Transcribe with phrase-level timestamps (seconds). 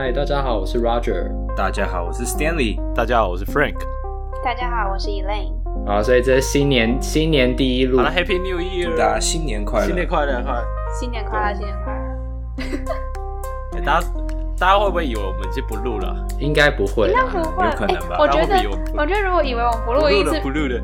[0.00, 1.28] 嗨，大家好，我是 Roger。
[1.56, 2.78] 大家好，我是 Stanley。
[2.94, 3.74] 大家好，我是 Frank。
[4.44, 5.52] 大家好，我是 Elaine。
[5.84, 7.96] 好，所以这是新年新年第一路。
[7.98, 8.96] 好了，Happy New Year！
[8.96, 9.86] 大家新年快乐！
[9.86, 10.40] 新年快乐！
[10.44, 10.62] 快！
[11.00, 11.54] 新年快乐！
[11.56, 11.92] 新年快
[13.74, 13.80] 乐！
[13.84, 14.06] 大家
[14.56, 16.14] 大家会不会以为我们已经不录了？
[16.38, 18.18] 应该不会，应该不会，有可能吧？
[18.20, 18.54] 我觉得，
[18.96, 20.80] 我觉得如果以为我们不录，一直不录的。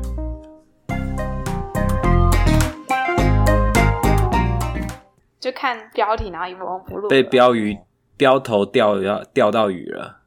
[5.39, 7.77] 就看标题，然后以为我们不录，被标鱼
[8.17, 10.21] 标头钓要钓到鱼了。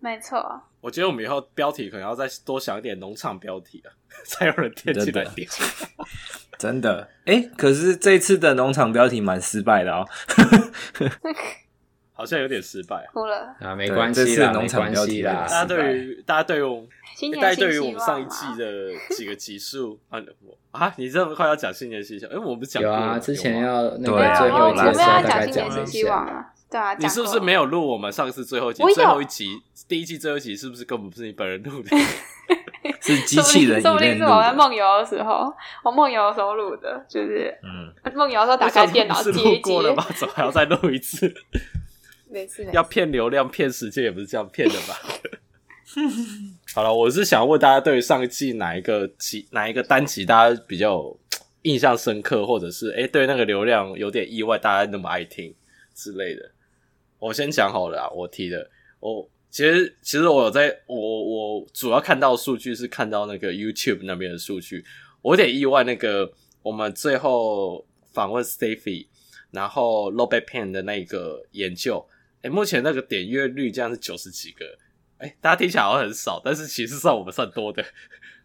[0.00, 0.62] 没错。
[0.80, 3.88] 我觉得我们以后标题可能要再多想一点农场标题啊，
[4.26, 5.48] 才有人点进来点。
[6.58, 10.04] 真的，哎、欸，可是这次的农场标题蛮失败的哦，
[12.12, 13.08] 好像有点失败。
[13.12, 15.46] 哭了啊，没关系啦，农场标题啦。
[15.48, 16.88] 大家对于大家对于我们，
[17.40, 20.20] 大家对于我们上一季的几个集数啊，
[20.72, 22.34] 啊，你这么快要讲新年新希望？
[22.34, 26.51] 哎，我们讲有啊，之前要那个对最后一集的时候大概讲新年希望啊。
[26.72, 28.82] 对啊，你是不是没有录我们上次最后一集？
[28.94, 31.90] 最后一集第一季最后一集是不是根本不是你本人录的？
[33.02, 35.52] 是机器人，说不定是我在梦游的时候，
[35.84, 39.58] 我梦游的时候录的，就是嗯，梦游的时候打开电脑接一接。
[39.60, 40.06] 过了吧？
[40.16, 41.32] 怎么还要再录一次？
[42.30, 44.96] 没事，要骗流量、骗时间也不是这样骗的吧？
[46.74, 51.14] 好了，我是想问大家，对于上一季哪一个集、哪一个单集，大家比较
[51.62, 55.54] 印象深刻，或者是哎、欸，对那个流量有点意外，大家那么爱听
[55.94, 56.50] 之类的？
[57.22, 64.84] 我先讲好了，我提的，我其实其实我有在我我主要看到数据是看到那个 YouTube 那边的数据，
[65.20, 66.32] 我有点意外，那个
[66.64, 69.06] 我们最后访问 Stevie，
[69.52, 72.04] 然后 Low Back Pain 的那个研究，
[72.40, 74.64] 诶，目前那个点阅率这样是九十几个，
[75.18, 77.84] 诶，大家听起来好像很少，但是其实算我们算多的，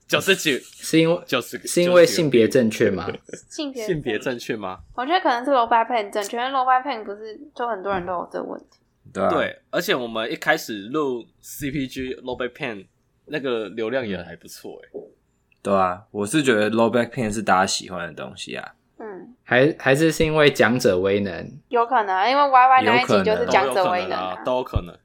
[0.08, 3.06] 九十几是因为九十是因为性别正确吗？
[3.50, 4.80] 性别性别正确吗？
[4.96, 8.80] 我觉得可能是 low back pain 正确，因为 low back pain 不是就很多人都有这个问题。
[9.14, 12.86] 对啊，对，而且我们一开始录 CPG low back pain
[13.26, 15.00] 那个流量也还不错哎。
[15.62, 18.74] 对啊，我是觉得 low back pain 是大家喜欢的东西啊。
[19.00, 21.52] 嗯，还还是是因为讲者威能？
[21.68, 24.98] 有可能，因为 YY 那一集就是讲者威能啊，都有可能。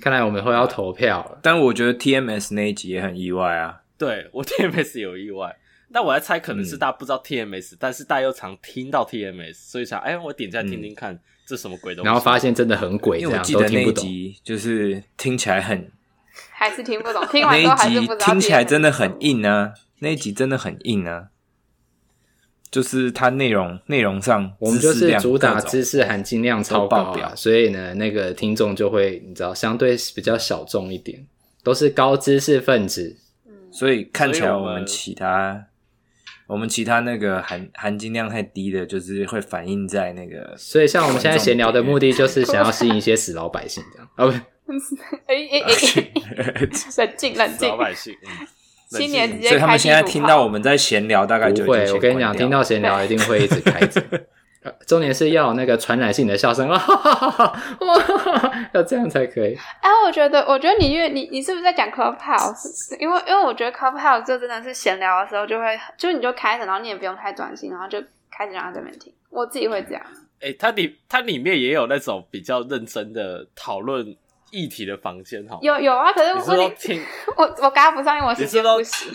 [0.00, 1.38] 看来我们会要投票了。
[1.42, 3.82] 但我觉得 TMS 那一集也很意外啊。
[3.98, 5.54] 对，我 TMS 有意外，
[5.92, 12.06] 但我在猜可能是大家不知道 TMS，、嗯、但是大家又常听到 TMS，所以想，哎，我点进来听听看，这什么鬼东西？
[12.06, 15.90] 然后发现真的很鬼，因为我记得那一集就是听起来很，
[16.50, 17.26] 还是听不懂。
[17.26, 18.14] 听完之后还是不知道。
[18.14, 21.30] 那一集听起来真的很硬啊，那一集真的很硬啊，
[22.70, 31.26] 就是它内容内容上，我们就是主打知识含金量超高啊，所以呢，那个听众就会你知道相对比较小众一点，
[31.64, 33.16] 都是高知识分子。
[33.78, 35.66] 所以看起来我们其他，
[36.48, 40.52] 我们其他那个含含金量太低的，就是会反映在那个。
[40.56, 44.08] 所以像我们现在闲聊的目的，就是想要吸引一些死老百姓这样。
[44.16, 44.34] 哦
[44.66, 44.72] 不，
[45.32, 45.72] 哎哎哎，
[46.98, 48.12] 冷静冷静，老百姓。
[48.90, 51.92] 新年直接开，所以他们现在听到我们在闲聊，大概就不会。
[51.92, 54.02] 我跟你讲，听到闲聊一定会一直开着。
[54.86, 57.46] 重点是要有那个传染性的笑声， 哇哈哈哈
[58.38, 59.54] 哈，要这样才可以。
[59.80, 62.98] 哎、啊，我觉得，我觉得你因为你你是不是在讲 Clubhouse？
[62.98, 69.12] 因为因为我觉得 Clubhouse 就真的是闲聊的时候就会，就你就开着，然后你也不用太专心，然后就开着让他这边听。
[69.30, 70.02] 我自己会这样。
[70.40, 74.16] 哎、欸，它里它里面也有那种比较认真的讨论
[74.50, 75.58] 议题的房间，哈。
[75.62, 77.00] 有有啊，可是我是都听
[77.36, 79.12] 我我刚刚不上，因为我时间不行。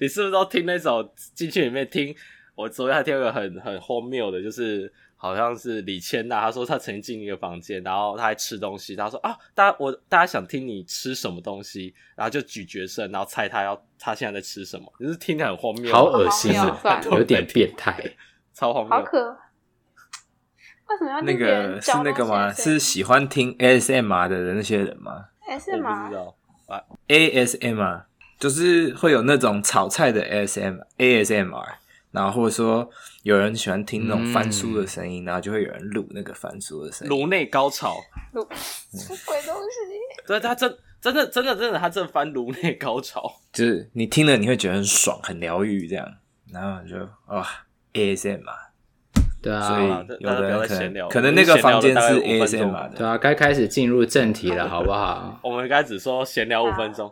[0.00, 2.14] 你是不是都听那种进去里面听？
[2.54, 16.78] 我昨天还听了个很很荒谬的，就是好像是李千娜，她说她曾经进一个房间，然后她还吃东西，她说啊，大家我大家想听你吃什么东西，然后就咀嚼声，然后猜她要她现在在吃什么，就是听起来很荒谬，好恶心啊，
[17.10, 17.98] 有点变态，
[18.52, 19.30] 超荒谬，好可，
[20.90, 22.52] 为什么要那个是那个吗？
[22.52, 26.36] 是喜欢听 ASMR 的人那些人吗？ASMR 我不知道
[26.66, 28.02] 啊，ASMR
[28.38, 31.81] 就是会有那种炒菜的 ASMR ASMR。
[32.12, 32.88] 然后或者说
[33.22, 37.10] 有人喜欢听那种翻书的声音，嗯、然后就会有人录那个翻书的声音。
[37.10, 37.96] 颅内高潮，
[38.34, 38.46] 录
[38.92, 40.26] 什么鬼东西？
[40.26, 46.06] 对，他真真的真的真的，他正翻颅内高潮，就是你听了你会觉得很爽，很疗愈这样。
[46.52, 46.96] 然后就
[47.34, 47.48] 哇
[47.94, 48.52] ，ASM 嘛，
[49.40, 49.88] 对啊，所以
[50.20, 55.40] 有的人可能聊可能那个房间是 ASM 的，对啊，该开始进入正题了，好不好？
[55.42, 57.10] 我们该只说闲聊五分钟。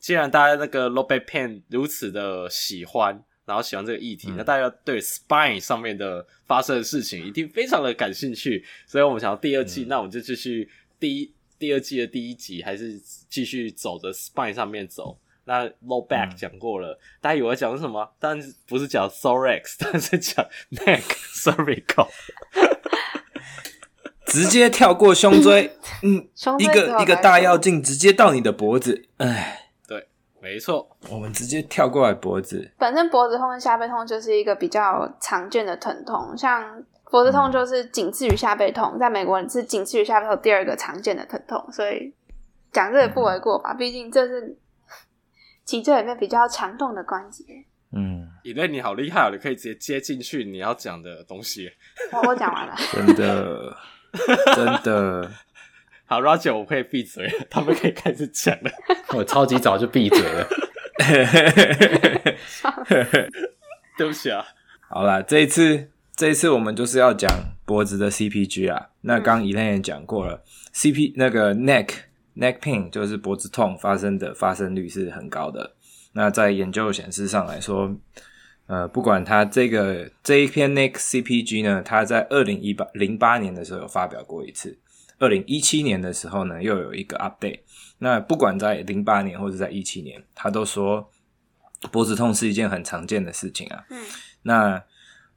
[0.00, 3.22] 既然大家那个 Low Back Pain 如此的喜欢。
[3.50, 10.70] 然后喜欢这个议题，嗯、那大家对 Spine 上面的发生的事情一定非常的感兴趣，所以我们想要第二季，嗯、那我们就继续
[11.00, 12.96] 第一第二季的第一集，还是
[13.28, 15.18] 继续走着 Spine 上面走。
[15.46, 18.08] 那 Low Back 讲过了，嗯、大家以为讲什么？
[18.20, 21.02] 但是不是讲 Thorax， 但是讲 Neck
[21.34, 22.08] Cervical。
[24.26, 25.72] 直接跳过胸椎，
[26.04, 29.59] 嗯，胸椎一个一个大药镜直接到你的脖子，哎，对，
[30.42, 32.70] 没错，我们直接跳过来脖子。
[32.78, 42.14] 本身脖子痛跟下背痛就是一个比较常见的疼痛，像脖子痛就是仅次于下背痛，在美国是仅次于下背痛第二个常见的疼痛，所以
[42.72, 43.74] 讲这个不为过吧？
[43.74, 44.56] 毕竟这是
[45.64, 47.44] 脊椎里面比较常痛的关节。
[47.92, 51.70] 嗯，以为你好厉害哦，你可以直接接进去你要讲的东西。
[52.12, 53.76] 我我讲完了，真的
[54.54, 55.30] 真的。
[56.10, 58.70] 好，Roger，我可以闭嘴了，他们可以开始讲了。
[59.14, 60.44] 我超级早就闭嘴了。
[63.96, 64.44] 对不起啊。
[64.88, 67.30] 好啦，这一次这一次我们就是要讲
[67.64, 68.88] 脖子的 CPG 啊。
[69.02, 70.42] 那刚 Elaine 也讲过了、嗯、
[70.74, 71.90] ，CP 那个 neck
[72.36, 75.76] neck pain 就是脖子痛发生的发生率是很高的。
[76.14, 77.94] 那在研究显示上来说，
[78.66, 84.76] 呃，不管它这个这一篇 Neck CPG 呢，它在二零一八零八年的时候有发表过一次，
[85.20, 87.60] 二零一七年的时候呢又有一个 update。
[87.98, 91.08] 那不管在零八年或者在一七年，他都说
[91.92, 93.84] 脖子痛是一件很常见的事情啊。
[93.90, 94.04] 嗯，
[94.42, 94.82] 那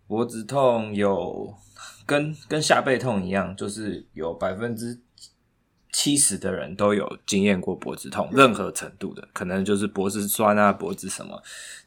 [0.08, 1.54] 脖子痛有
[2.08, 5.00] 跟跟下背痛一样，就是有百分之。
[5.96, 11.40] 七十的人都有经验过脖子痛，任何程度的，可能就是脖子酸啊，脖子什么，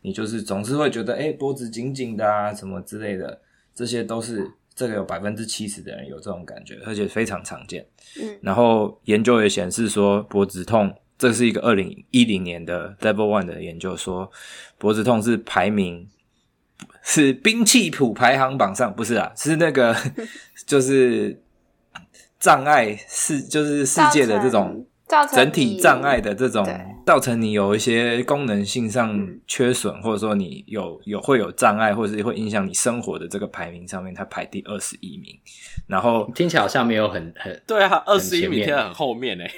[0.02, 3.42] 你就是总是会觉得，诶，脖子紧紧的啊，什么之类的，
[3.74, 7.84] 这些都是这个有百分之七十的人有这种感觉，而且非常常见。
[8.22, 14.30] 嗯，然后研究也显示说，脖子痛，这是一个二零一零年的 Level One 的研究说，
[14.78, 16.08] 脖子痛是排名
[17.02, 19.96] 是兵器谱排行榜上，不是啊，是那个
[20.64, 21.42] 就是。
[22.38, 24.86] 障碍世就是世界的这种
[25.32, 26.66] 整体障碍的这种
[27.06, 29.16] 造成，你有一些功能性上
[29.46, 35.32] 缺损，或者说你有有会有障碍，或者是会影响你生活的这个排名上面，它排第二十一名。
[35.86, 39.50] 然后听起来好像没有很很对啊，二十一名听起来很后面诶。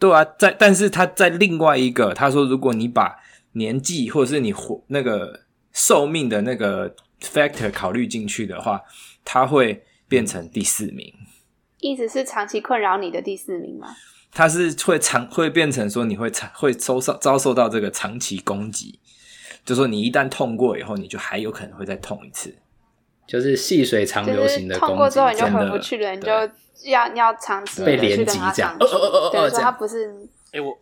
[0.00, 3.16] 对啊，在但是他在另外一个他说，如果你把
[3.52, 5.40] 年纪或者是你活那个
[5.72, 8.82] 寿命的那个 factor 考虑进去的话，
[9.24, 11.14] 它会变成第四名。
[11.78, 13.88] 意思是长期困扰你的第四名吗？
[14.36, 19.00] 他是会长会变成说你会长会遭受遭受到这个长期攻击，
[19.64, 22.54] 就说你一旦痛过以后，你就还有可能会再痛一次，
[23.26, 24.92] 就是细水长流型的攻击。
[24.92, 26.30] 痛过之后你就回不去了，你就
[26.90, 28.76] 要要长期被连击这样。
[29.32, 30.12] 对，他不是。
[30.52, 30.78] 哎、欸，我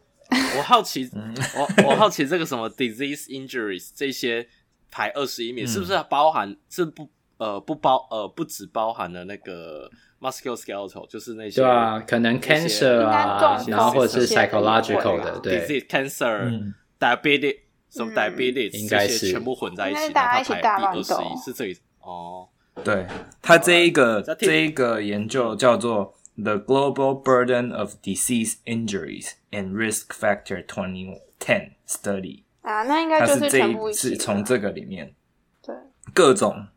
[0.59, 1.09] 我好奇，
[1.57, 4.49] 我我好奇这个什么 disease injuries 这些
[4.91, 9.89] 排二十一名，是不是包含是不呃不包呃不只包含了那个
[10.24, 21.02] ？Musculoskeletal 就是那些对啊，可能 cancer 啊，然后或者是 psychological 的，对，disease cancer、diabetes 什么 diabetes 应该是全部混在一起，大家一起大乱斗，
[21.44, 22.50] 是这里哦。
[22.84, 23.08] 对，
[23.42, 35.16] 他这一个这一个研究叫做 The Global Burden of Disease Injuries and Risk Factor 2010 Study 啊，那应该就是全部是从这个里面
[35.62, 35.74] 对
[36.14, 36.68] 各种。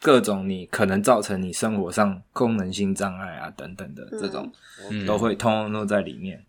[0.00, 4.50] 各种你可能造成你生活上功能性障碍啊等等的这种，
[5.06, 6.36] 都会通通都在里面。
[6.36, 6.44] 嗯、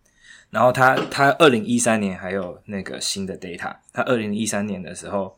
[0.51, 5.35] 然后他他二零一三年还有那个新的 data，他二零一三年的时候，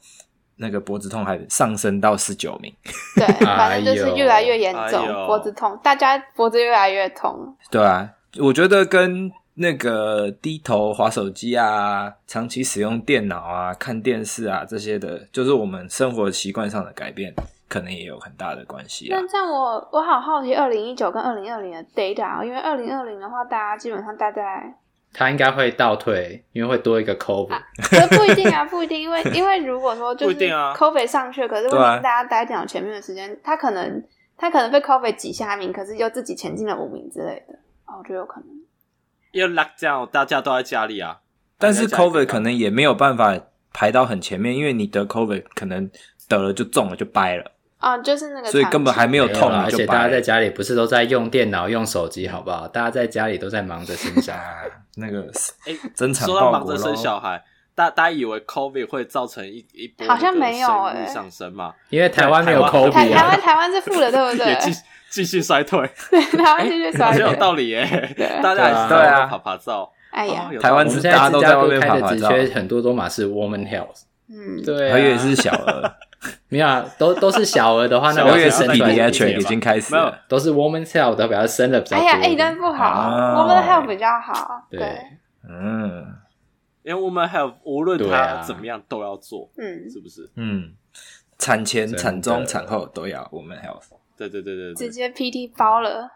[0.55, 2.73] 那个脖子痛还上升到十九名。
[3.15, 7.55] 对， 反正就是越来越严重，哎、脖子痛，大家脖子越来越痛。
[7.69, 17.33] 对啊，我觉得跟那个低头划手机啊、长期使用电脑啊、看电视啊这些的，就是我们生活习惯上的改变。
[17.69, 19.07] 可能也有很大的关系。
[19.09, 24.73] 那这样我我好好奇，二零一九跟二零二零的 data，因为二零二零的话，大家基本上待在，
[25.13, 27.53] 他应该会倒退，因为会多一个 COVID。
[27.53, 34.03] 啊、 可不一定啊，不一定，因为因为如果说就是 COVID 上去，可是大家待电脑前面的时间，他可能
[34.37, 37.53] 他可能被 COVID 挤下名，可是又自己前进了五名之类的，
[37.85, 38.49] 哦，我觉得有可能。
[39.31, 41.19] 因为 lockdown 大家都在家里啊，
[41.57, 43.37] 但是 COVID 可能也没有办法
[43.73, 45.89] 排到很前面，因为你得 COVID 可能
[46.27, 47.51] 得了就中了就掰了。
[47.79, 52.67] 啊、哦，就是那个，所以根本还没有痛，而且大家在家里不是都在用电脑、用手机，好不好？
[52.67, 55.29] 大家在家里都在忙着生小孩， 那个
[55.65, 56.27] 哎，真惨。
[56.27, 57.43] 说到忙着生小孩，
[57.75, 61.73] 大大家以为 COVID 会造成一一波好像没有哎上升嘛？
[61.89, 64.57] 因为台湾没有 COVID，台湾台湾是负的，对不对？
[64.59, 64.71] 继
[65.09, 67.85] 继续衰退，对， 台湾继续衰退，很有道理耶。
[68.41, 69.91] 大家还是对啊，爬爬照。
[70.09, 75.95] 哎呀，台湾是大家都在外面趴趴照，很多都嘛是 Woman Health，嗯，对，还以为是小儿。
[76.49, 80.19] 没有，都都是小儿的话，那表示生出来已经开始了。
[80.27, 82.03] 都是 woman's health 的，表示生的比较多。
[82.03, 84.67] 哎呀，哎，但不好，woman's health 比较好。
[84.69, 84.99] 对，
[85.47, 86.05] 嗯，
[86.83, 90.27] 因为 woman's health 无论他怎么样都要做，嗯，是不是？
[90.35, 90.73] 嗯，
[91.37, 93.83] 产前、产中、产后都要 woman's health。
[94.17, 96.09] 对对对对，直接 PT 包了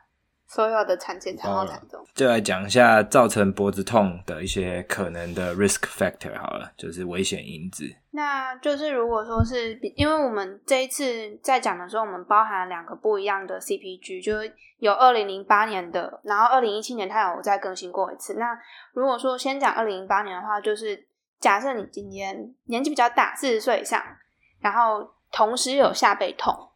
[0.51, 7.86] 所有的产前产后产中，就来讲一下造成脖子痛的一些可能的 risk factor 好了，就是危险因子。
[8.10, 18.34] 那就是如果说是，因为我们这一次在讲的时候，我们包含了两个不一样的 CPG，就是有二零零八年的，然后二零一七年它有再更新过一次。
[18.34, 18.48] 那
[18.91, 21.08] 如果说先讲二零零八年的话，就是
[21.39, 24.03] 假设你今年年纪比较大，四十岁以上，
[24.60, 26.71] 然后同时有下背痛。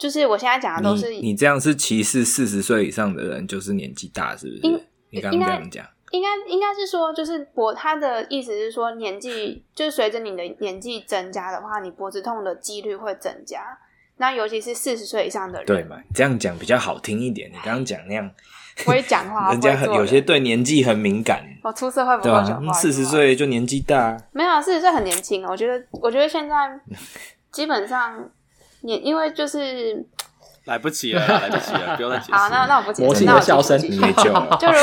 [0.00, 4.60] 就是我现在讲的都是你，你这样是歧视四十岁以上的人，就是年纪大，是不是？
[4.62, 4.80] 应
[5.10, 13.60] 你刚刚这样讲，应该应该是说，就是脖他的意思是说，年纪就是随着你的年纪增加的话，你脖子痛的几率会增加。
[14.16, 15.96] 那尤其是四十岁以上的人，对嘛？
[16.14, 17.50] 这样讲比较好听一点。
[17.50, 18.30] 你刚刚讲那样，
[18.84, 21.44] 不会讲话， 人家很有些对年纪很敏感。
[21.62, 25.46] 我出社会不会讲话，四十岁就年纪大，没有，四十岁很年轻。
[25.46, 26.80] 我觉得，我觉得现在
[27.52, 28.30] 基本上。
[28.82, 30.04] 你因为就是
[30.64, 32.32] 来不及了， 来不及了，不用再解释。
[32.32, 33.06] 好，那那我不解释。
[33.06, 34.56] 魔性的笑声，你没救了。
[34.60, 34.78] 就如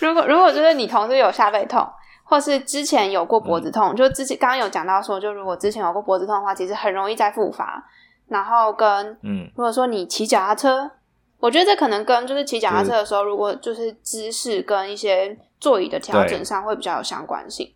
[0.08, 1.86] 如果如果就是你同事有下背痛，
[2.24, 7.84] 或是之前有过脖子痛，嗯、就之前刚刚有讲到说，就如果之前有过脖子痛的话，其实很容易再复发。
[8.28, 10.90] 然后跟嗯，如果说你骑脚踏车，
[11.38, 17.73] 我觉得这可能跟就是骑脚踏车的时候，如果就是姿势跟一些座椅的调整上会比较有相关性。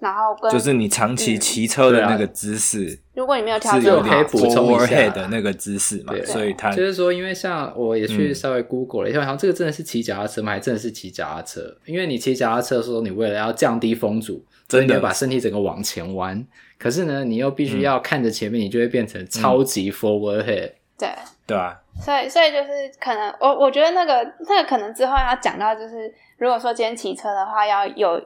[0.00, 6.14] 然后跟就是你长期骑车的那个姿势，如果你没有调整好，就可以补充一下的那个姿势嘛。
[6.24, 10.52] 所以它就是说，因为像我也去稍微 Google 了一下，好像这个真的是骑脚踏车吗？
[10.52, 11.76] 还真的是骑脚踏车？
[11.84, 16.42] 因为你骑脚踏车的时候，你为了要降低风阻，真的把身体整个往前弯，
[16.78, 20.72] 可是呢，你又必须要看着前面，你就会变成超级 forward head。
[20.98, 21.08] 对
[21.46, 24.14] 对啊，所以所以就是可能我我觉得那个
[24.48, 28.18] 那个可能之后要讲到，就是如果说今天骑车的话，要有。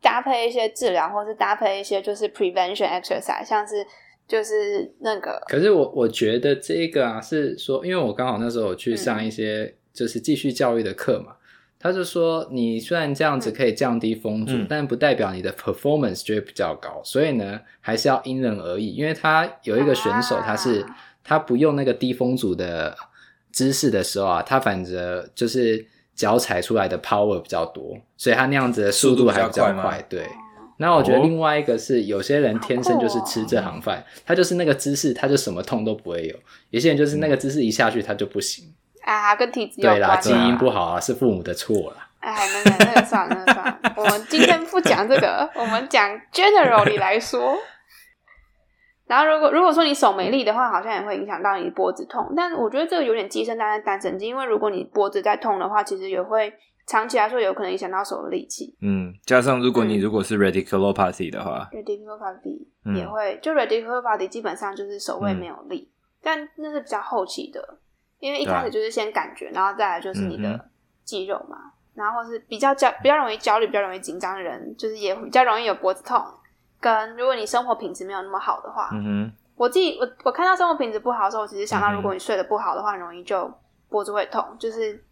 [0.00, 3.86] 搭配一些治疗，或是搭配一些就是 prevention exercise，像是
[4.26, 5.42] 就是那个。
[5.46, 11.36] 可是我我觉得这个啊，是说，因为我刚好那时候有去上一些就是继续教育的课嘛，嗯、
[11.78, 18.94] 他就说，你虽然这样子可以降低风阻，嗯、但不代表你的 performance 就会比较高，所以呢，还是要因人而异。
[18.94, 22.96] 因为他有一个选手，他是、啊、他不用那个低风阻的
[23.52, 25.86] 姿势的时候啊，他反正就是。
[26.20, 29.72] 脚踩出来的 power 比较多，所以他那样子的速度还比较快。
[29.72, 30.26] 较快对，
[30.76, 36.36] 那我觉得另外一个是，有些人天生就是吃这行饭，他就是那个姿势，他就什么痛都不会有。
[36.68, 38.66] 有些人就是那个姿势一下去，他就不行。
[39.02, 39.94] 啊，跟体质有关。
[39.94, 42.08] 对啦，基因不好啊，是父母的错啦。
[42.18, 43.94] 哎，那那那个算了，那个算了。
[43.96, 47.56] 我们今天不讲这个，我们讲 generally 来说。
[49.10, 52.32] 然后，如果如果说你手没力的话，好像也会影响到你脖子痛。
[52.36, 56.52] 但我觉得这个有点鸡生蛋，蛋生蛋神经，因为如果你脖子在痛的话，其实也会
[56.86, 58.72] 长期来说有可能影响到手的力气。
[58.80, 67.78] 嗯，加上如果你如果是 radiculopathy 的话，radiculopathy 也会，嗯、就 radiculopathy 基本上就是手会没有力，嗯、但那是比较后期的，
[68.20, 70.68] 因为一开始就是先感觉，然后再来就是你的
[71.02, 76.24] 肌肉嘛，嗯、然后是比较焦比较容易焦虑、比较容易紧张的人，就是也比较容易有脖子痛。
[76.80, 83.52] 跟如果你生活品质没有那么好的话，嗯哼，我自己我我看到生活品质不好的时候，我只是想到如果你睡得不好的话，很容易就
[83.90, 85.04] 脖子会痛，就是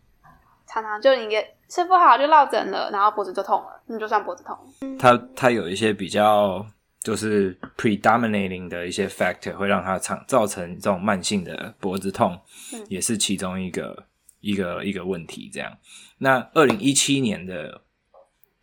[0.67, 1.29] 常常就你
[1.69, 4.57] 睡不好就落枕了，然后脖子就痛了，那就算脖子痛。
[4.99, 6.65] 它它有一些比较
[7.01, 12.39] 就是 predominating 的一些 factor 会让它造造成这种慢性的脖子痛，
[12.73, 14.05] 嗯、也是其中一个
[14.41, 15.51] 一个一个问题。
[15.53, 15.71] 这样，
[16.17, 17.83] 那二零一七年的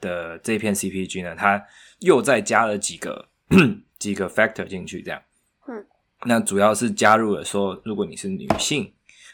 [0.02, 1.64] 的这篇 CPG 呢，它。
[2.00, 3.30] 又再加了几个
[3.98, 5.22] 几个 factor 进去，这样，
[5.68, 5.86] 嗯，
[6.26, 8.92] 那主要是加入了说，如果你是女性，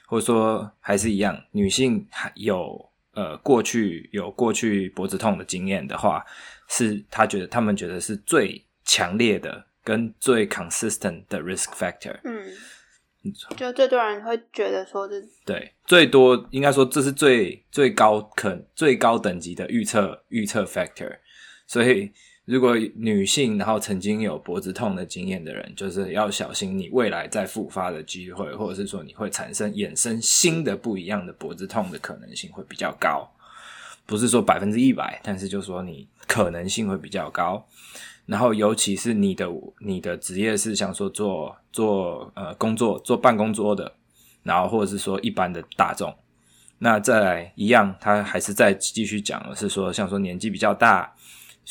[0.07, 6.23] 或者说还是一样，女性还有呃过去有过去脖子痛的经验的话，
[6.69, 12.45] 是他觉得他们觉得是最强烈的跟最 consistent 的 risk factor，嗯，
[13.57, 21.17] 就最多人会觉得说是，对，最多应该说这是最最高可最高等级的预测预测 factor，
[21.65, 22.11] 所以。
[22.45, 33.29] 如果女性，然后曾经有脖子痛的经验的人，就是要小心你未来再复发的机会，或者是说你会产生衍生新的不一样的脖子痛的可能性会比较高。
[34.07, 37.63] 不是说百分之一百，但是就说你可能性会比较高。
[38.25, 39.47] 然后尤其是你的
[39.79, 43.93] 你的职业是想说做做呃工作做办公桌的，
[44.41, 46.13] 然后或者是说一般的大众，
[46.79, 51.13] 那再来一样，他还是再继续讲的是说，像说年纪比较大。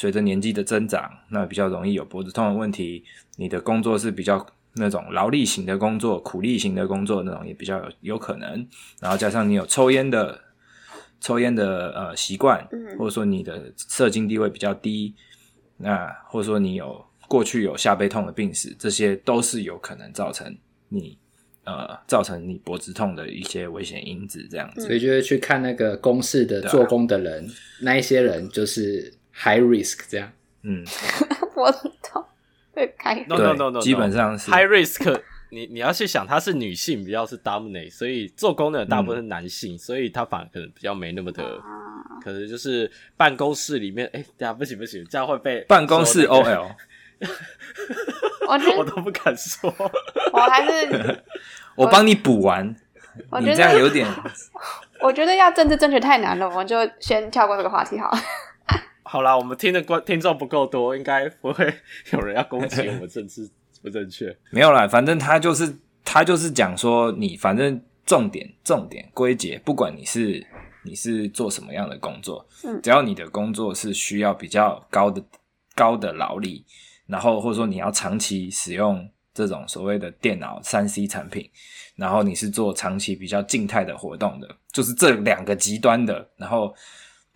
[0.00, 3.04] 随着年纪的增长，那比较容易有脖子痛的问题。
[3.36, 8.66] 你的工作是比较那种劳力型的工作、苦力型的工作，那种也比较有有可能。
[8.98, 10.40] 然后加上你有抽烟的
[11.20, 12.66] 抽烟的呃习惯，
[12.98, 15.14] 或者说你的社经地位比较低，
[15.76, 20.56] 那或者说你有过去有下背痛的病史，这些都是有可能造成
[20.88, 21.18] 你
[21.64, 24.80] 呃造成你脖子痛的一些危险因子，这样子。
[24.80, 27.52] 所以就是去看那个公式的做工的人，啊、
[27.82, 30.30] 那一些人就是 high risk 这样。
[30.62, 30.84] 嗯，
[31.54, 32.22] 脖子痛
[32.72, 35.20] 会开 no no no no，基本上是 high risk。
[35.52, 46.72] 你你要去想，她是女性，比较是 dominate，所以做工的大部分是男性，嗯、所以她反而可能比较没那么的，啊、可能就是办公室里面，哎、欸，等下不行不行，这样会被办公室 OL。
[48.46, 49.74] 我 我都不敢说，
[50.32, 51.24] 我还是
[51.74, 52.76] 我帮你补完。
[53.28, 54.06] 我你这样有点，
[55.02, 58.18] 我觉得要政治正确太难了，我们就先跳过这个话题好了。
[59.12, 61.74] 好啦，我们听的观听众不够多，应该不会
[62.12, 63.50] 有人要攻击我们政治
[63.82, 64.32] 不正确。
[64.50, 70.46] 没有啦，反正他就是他就是讲说，你反正重点重点归结，不管你是
[70.84, 75.20] 你是做什么样的工作，嗯，只要你的工作是需要比较高的
[75.74, 76.64] 高的劳力。
[77.08, 81.50] 然后或者说你要长期使用这种所谓的电脑三 C 产品，
[81.96, 86.72] 然后你是做长期比较静态的活动的，就是这两个极端的，然后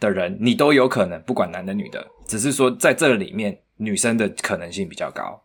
[0.00, 5.40] 的人你都有可能，不管男的女的，只是说在这里面女生的可能性比较高。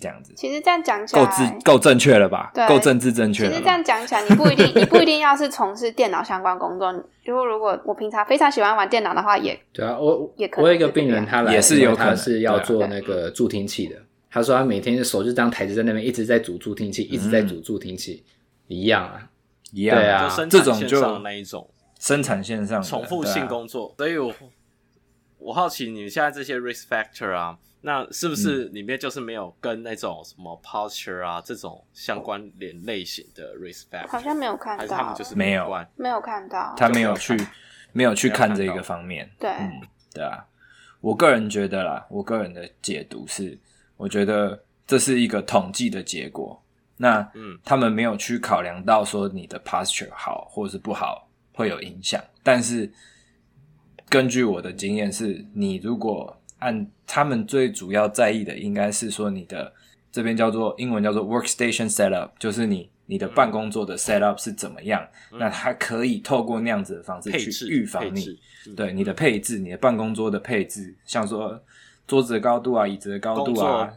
[0.00, 2.52] 这样子，其实这样讲起来够自够正确了吧？
[2.54, 3.50] 对，够政治正确了。
[3.50, 6.92] 其实这样讲起来，你不一定，你不一定要是从事电脑相关工作。
[7.24, 13.96] 如果如果我平常非常喜欢玩电脑的话，也对啊，我也可能我有一个病人，他来也是有可能是要做那个助听器的。
[14.30, 18.24] 他说他每天手就这样抬着在那边一直在组助听器，一直在组助听器，
[18.68, 19.28] 一样啊，
[19.72, 23.94] 一样对啊，这种就那一种生产线上重复性工作。
[23.98, 24.34] 所以我
[25.38, 27.58] 我好奇你们现在这些 risk factor 啊。
[27.80, 34.08] 那是不是里面就是没有跟那种什么 posture 啊这种相关联类型的 risk factor？
[34.08, 37.36] 好像没有看到，还是他们就是没有没有看到，他没有去
[37.92, 39.30] 没有去看这一个方面。
[39.38, 39.80] 对，嗯，
[40.12, 40.44] 对啊，
[41.00, 43.56] 我个人觉得啦，我个人的解读是，
[43.96, 46.60] 我觉得这是一个统计的结果。
[46.96, 51.27] 那嗯，他们没有去考量到说你的 posture 好或是不好
[51.58, 52.88] 会有影响，但是
[54.08, 59.72] 根据我的经验是，你如果按他们最主要在意的，应该是说你的
[60.12, 68.38] 这边叫做英文叫做 workstation setup，就是你你的办公桌的 setup 是怎么样，嗯、那它可以透过那样子的方式去预防你，
[68.76, 71.60] 对你的配置，你的办公桌的配置，像说
[72.06, 73.92] 桌子的高度啊，椅子的高度啊，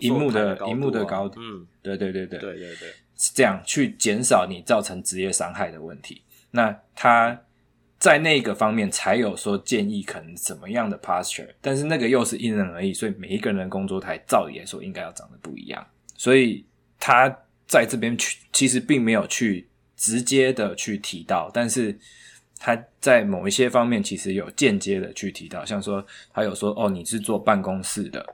[0.00, 2.38] 荧幕的荧幕的高度，嗯，对对对对。
[2.38, 6.20] 对对对，是这样去减少你造成职业伤害的问题。
[6.50, 7.42] 那他。
[7.98, 16.64] 在那个方面才有说建议可能怎么样的 posture，但是那个又是因人而异，所以每一个人的工作台照理来说应该要长得不一样，所以
[17.00, 17.26] 他
[17.66, 21.98] 在这边去其实并没有去直接的去提到，但是
[22.58, 28.24] 他在某一些方面其实有间接的去提到，像说他有说哦，你是做办公室的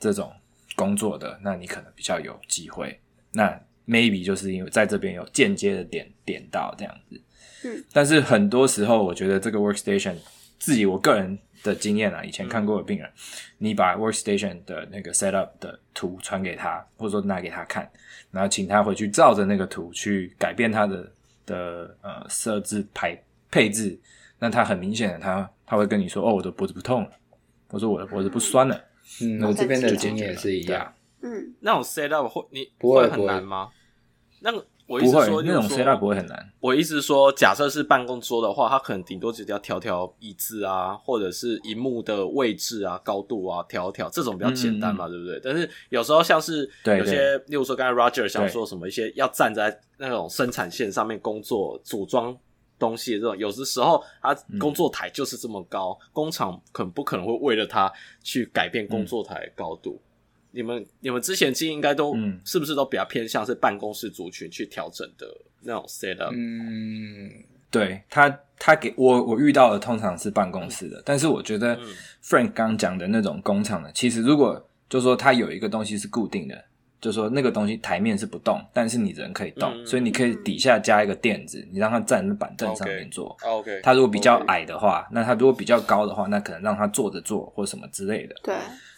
[0.00, 0.32] 这种
[0.74, 3.00] 工作的，那你可能比较有机会，
[3.32, 7.22] 那 maybe 就是因为在这边有间接的点点到这样子。
[7.92, 10.14] 但是很多时候，我觉得这个 workstation
[10.58, 13.10] 自己我个人的经验啊，以前看过的病人，
[13.58, 17.90] 你把 workstation 的那个 setup 的图传给他，或者说拿给他看，
[18.30, 21.12] 然后请他回去照着那个图去改变他的
[21.44, 23.16] 的呃设置排
[23.50, 23.98] 配置，
[24.38, 27.10] 那他很明显的他他会跟你说，哦，我的脖子不痛了，
[27.70, 28.80] 我说我的脖子不酸了，
[29.22, 33.70] 嗯，我这边的经验也是一样，嗯，那种 setup 会你不会很难吗？
[34.40, 34.66] 那个。
[34.86, 36.52] 我意思说，那种 setup 不会很难。
[36.60, 45.40] 我意思是说，假设是办公桌的话，它可能顶多只要调调椅子啊，或者是荧幕的位置啊、高度啊，调调这种比较简单嘛，嗯、对不对？
[45.42, 52.36] 但是有时候像是有些，例如说刚才 Roger 想说什么一些要站在那种生产线上面工作、组装
[52.78, 59.98] 东西的这种，有的时候他工作台就是这么高，嗯、工厂可能不可能会为了他去改变工作台的高度。
[60.00, 60.05] 嗯
[60.56, 65.26] 你们你们之前经验应该都、嗯、是不是都比较偏向是办公室族群去调整的
[65.60, 66.32] 那种 set up？
[66.34, 67.30] 嗯，
[67.70, 71.78] 对他他给我我遇到的通常是办公室的，嗯、但是我觉得
[72.24, 76.64] Frank 刚讲的那种工厂的，其实如果就说他有一个东西是固定的，
[77.00, 83.36] 就说那个东西台面是不动，但是你人可以动，嗯、所以你可以底下加一个垫子，你让他站在板凳上面坐。
[83.42, 88.34] OK，他如果比较矮的话.那他如果比较高的话，那可能让他坐着做或什么之类的。
[88.42, 88.54] 对。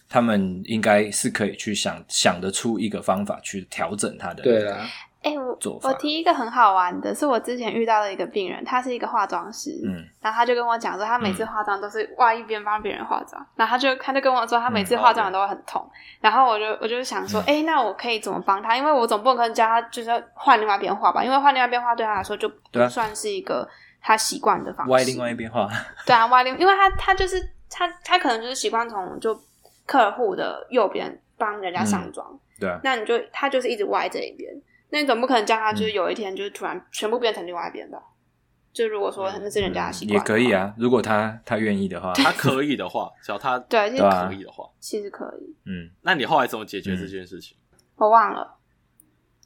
[0.08, 4.86] 他们应该是可以去想想得出一个方法去调整他的对啊。
[5.20, 18.76] 哎，我我提一个很好玩的，是我之前遇到的一个病人，他是一个化妆师，嗯，然后他就跟我讲说，他每次化妆都是哇一边帮别人化妆，嗯、然后他就他就跟我说，他每次化妆都会很痛，嗯、然后我就我就想说，哎、嗯，那我可以怎么帮他？
[18.76, 23.68] 因为我总不能叫他就是换另外一边化吧，因为换另外一边化对他来说就不算是一个
[24.00, 24.92] 他习惯的方式。
[24.92, 25.68] 歪另外一边化，
[26.06, 29.36] 对啊，歪另，因为他他就是他他可能就是习惯从就。
[29.88, 34.52] 客户的右边帮人家上妆，嗯，对啊，那你就他就是一直歪这一边，
[34.90, 37.98] 那你总不可能叫他就是有一天就是突然全部变成另外一边吧？
[38.70, 40.72] 就如果说那是人家的习惯，也可以啊。
[40.78, 43.96] 如果他他愿意的话，他可以的话， 只要他对，可
[44.34, 45.56] 以的话，其实可以。
[45.64, 47.56] 嗯，那你后来怎么解决这件事情？
[47.96, 48.56] 我忘了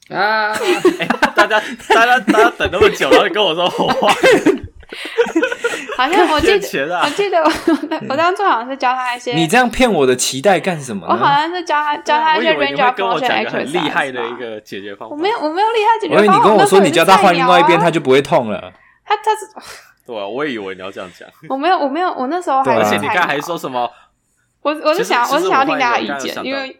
[0.09, 0.51] 啊！
[0.99, 4.63] 哎，大家大家大家等那么久，然后你跟我说我忘了。
[5.97, 7.51] 好像我记得，我记得我
[8.09, 9.33] 我当初好像是教他一些。
[9.33, 11.05] 你这样骗我的期待干什么？
[11.07, 13.49] 我好像是教他教他一些 range of motion exercise。
[13.51, 15.15] 很厉害的一个解决方法。
[15.15, 16.25] 我没有我没有厉害解决方法。
[16.25, 18.71] 因为你跟我说你教他换另外一边，他就不会痛了。
[19.05, 19.45] 他他是
[20.05, 21.27] 对啊，我也以为你要这样讲。
[21.49, 23.89] 我没有我没有我那时候还而且你刚才还说什么？
[24.61, 26.79] 我我是想我是想要听大家意见，因为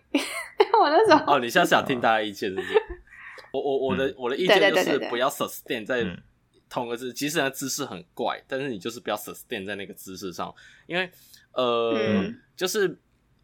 [0.81, 2.81] 我那时候哦，你现在想听大家意见是不是？
[3.51, 6.03] 我我我的我的意见就是不要 sustain 在。
[6.73, 10.51] 同个姿，即使那姿势很怪，但是你就是不要 sustain 在那个姿势上，
[10.87, 11.07] 因为
[11.51, 12.97] 呃，嗯、就是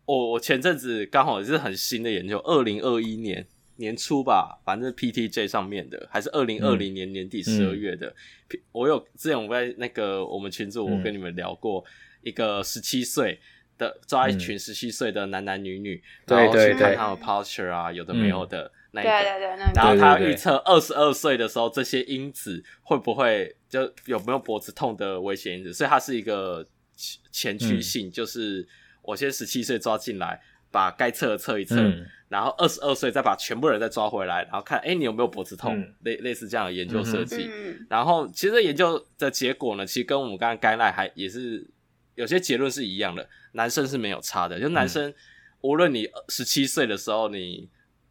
[0.05, 8.07] 我我前阵子刚好也是很新的研究，二零二一年年初吧，反正 PTJ 上面的，还是二零二零年年底十二月的，
[8.49, 11.85] 嗯、我有之前我在那个我们群组，我跟你们聊过
[12.23, 13.39] 一个十七岁
[13.77, 18.63] 的抓一群十七岁的男男女女，嗯、然后去看他们 posture 啊，有的没有的。
[18.63, 25.71] 嗯那个、对对对，那个、然后他预测二十二岁的时候，这些因子会不会就有没有脖子痛的危险因子？
[25.71, 26.67] 所以它是一个
[27.31, 28.67] 前驱性，嗯、就是
[29.03, 35.79] 我先十七岁抓进来，把该测的测一测，嗯、然后二十二岁再把全部人再抓回来，然后看，哎，你有没有脖子痛？
[35.79, 37.47] 嗯、类类似这样的研究设计。
[37.47, 41.63] 嗯、然后其实研究的结果呢，其实跟我们刚刚 guideline 还也是
[42.15, 45.15] 有些结论是一样的，男生是没有差的，就男生、嗯、
[45.61, 47.69] 无论你十七岁的时候你。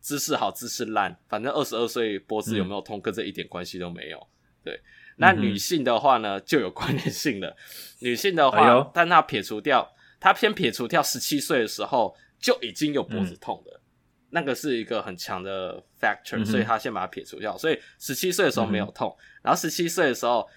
[0.08, 4.26] 姿势好，姿势烂，反正二十二岁脖子有没有痛，跟这一点关系都没有。
[4.64, 4.80] 对，
[5.16, 7.54] 那女性的话呢，就有关联性了。
[8.00, 9.86] 女性的话，哎、但她撇除掉，
[10.18, 13.84] 她先撇除掉十七岁的时候就已经有脖子痛了，嗯、
[14.30, 17.58] 那个是一个很强的 factor，、嗯、所以她先把它撇除掉。
[17.58, 20.48] 所以十七岁的时候没有痛，嗯、然后十七岁的时候，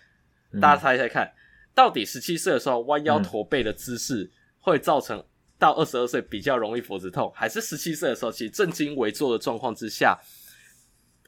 [0.62, 1.36] 大家猜猜看，嗯、
[1.76, 5.22] 到底十七岁的时候弯腰驼背的姿势会造成？
[5.62, 10.18] 到二十二岁比较容易脖子痛，还是十七岁的时候，其实正襟危坐的状况之下，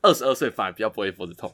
[0.02, 1.54] 二十二岁反而比较不会脖子痛。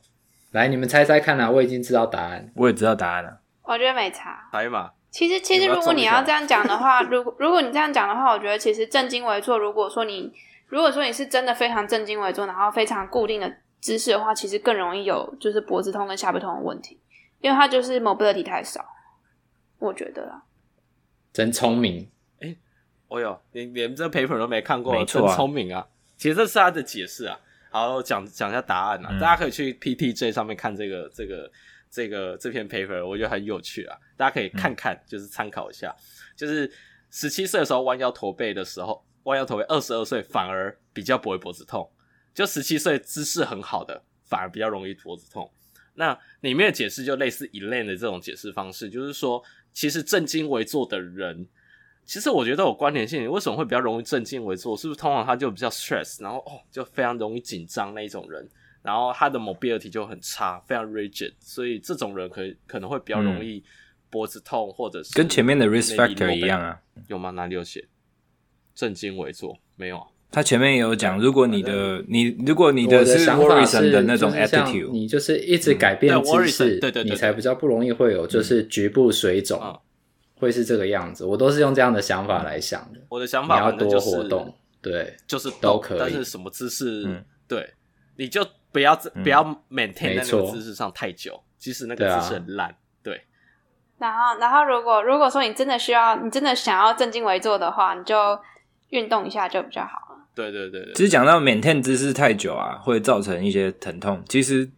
[0.52, 1.52] 来，你们猜猜看啊！
[1.52, 3.42] 我已经知道答案，我也知道答案了。
[3.64, 4.50] 我觉得没差。
[4.54, 4.94] 来嘛。
[5.12, 10.32] 其实，其实如果你要这样讲的话，如果如果你这样讲的话，我觉得其实正襟危坐，如果说你
[10.68, 16.98] 如果说你是真的非常正襟危坐，然后非常固定的姿势的话，其实更容易有就是脖子痛跟下背痛的问题，
[17.42, 18.86] 因为它就是 mobility 太少。
[19.80, 20.44] 我觉得啦。
[21.34, 22.10] 真聪明。
[23.10, 25.86] 哦哟，连连这 paper 都没看过，没错啊，真聪明啊！
[26.16, 27.40] 其实这是他的解释啊。
[27.72, 31.52] 好，我讲讲一下答案啊，嗯、大家可以去 PTJ 上面看这个这个
[31.90, 35.90] 这个这篇 paper，我觉得很有趣啊，大家可以看看，就是参考一下。
[35.98, 36.04] 嗯、
[36.36, 36.72] 就是
[37.10, 41.90] 十七岁的时候弯腰驼背的时候，弯腰驼背，二十二岁反而比较不会脖子痛。
[42.34, 45.52] 就十七岁姿势很好的，反而比较容易脖子痛。
[45.96, 49.44] 那里面的解释就类似 Elaine 的这种解释方式，就是说，
[49.74, 51.48] 其实正襟危坐的人。
[52.10, 54.76] 其实我觉得有关联性，你为什么会比较容易正襟危坐？
[54.76, 58.50] 是不是通常他就比较 stress，然后哦就非常容易紧张那一种人，
[58.82, 63.64] 然后他的 mobility 就很差，非常 rigid，所以这种人可可能会比较容易
[64.10, 66.80] 脖子痛，嗯、或者是跟前面的 risk factor 一样啊？
[67.06, 67.30] 有吗？
[67.30, 67.86] 哪里有写？
[68.74, 70.08] 正襟危坐没有啊？
[70.32, 79.62] 他前面也有讲，如果你的你如果你的是 worrisome 的那种 attitude，你就是一直改变姿势，对对对，你才比较不容易会有就是局部水肿。
[80.40, 83.00] 嗯会是这个样子，我都是用这样的想法来想的。
[83.10, 86.00] 我的想法，你要多活动，对，就是都可以。
[86.00, 87.74] 但是什么姿势，对，
[88.16, 92.74] 你就不要不要 maintain 在那个姿势上太久，即使那个姿势很烂，
[93.04, 93.22] 对。
[93.98, 98.40] 然后，然后如果如果说你真的需要，你真的想要正襟危坐的话，你就
[98.92, 100.26] 运动一下就比较好了。
[100.34, 100.94] 对对对对。
[100.94, 104.24] 其实讲到 maintain 姿势太久啊，会造成一些疼痛。
[104.30, 104.70] 其实，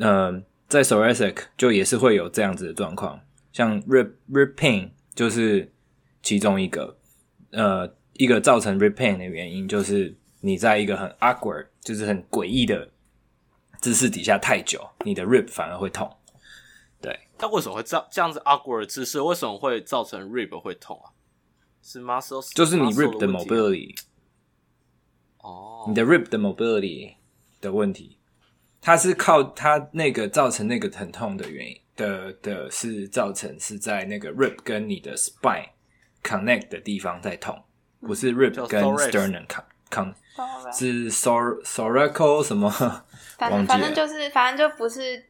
[0.00, 3.20] 呃，在 thoracic 就也是会有这样子的状况。
[3.58, 5.72] 像 Rip Rip pain 就是
[6.22, 6.96] 其中一个，
[7.50, 12.88] 呃，一个造成 rib pain 的原因，就是你在一个很 awkward，就是很诡异的
[13.80, 16.08] 姿势底下太久，你的 Rip 反而会痛。
[17.00, 21.10] 对，那为什么会这这样子 awkward 的姿势，为什么会造成 Rip 会痛啊？
[21.82, 23.98] 是 muscle，就是你 Rip 的 mobility，
[25.38, 27.14] 哦，你的 Rip 的 mobility
[27.60, 28.18] 的问题，
[28.80, 31.80] 它是靠它那个造成那个疼痛的原因。
[31.98, 35.68] 的的是造成是在那个 rib 跟你的 spine
[36.22, 37.60] connect 的地方在痛，
[38.00, 40.14] 不是 rib 跟 sternum con con
[40.72, 42.70] 是 thoracic 什么？
[43.36, 45.24] 反反正就是反正就不是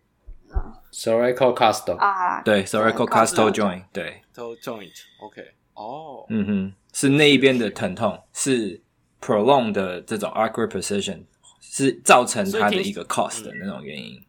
[0.93, 8.81] thoracic 啊，对 thoracic costal joint 对 joint OK 哦，嗯哼，是那一边的疼痛，是
[9.21, 11.25] prolonged 的这种 awkward position
[11.61, 14.21] 是造成它的一个 cost 的那种原因。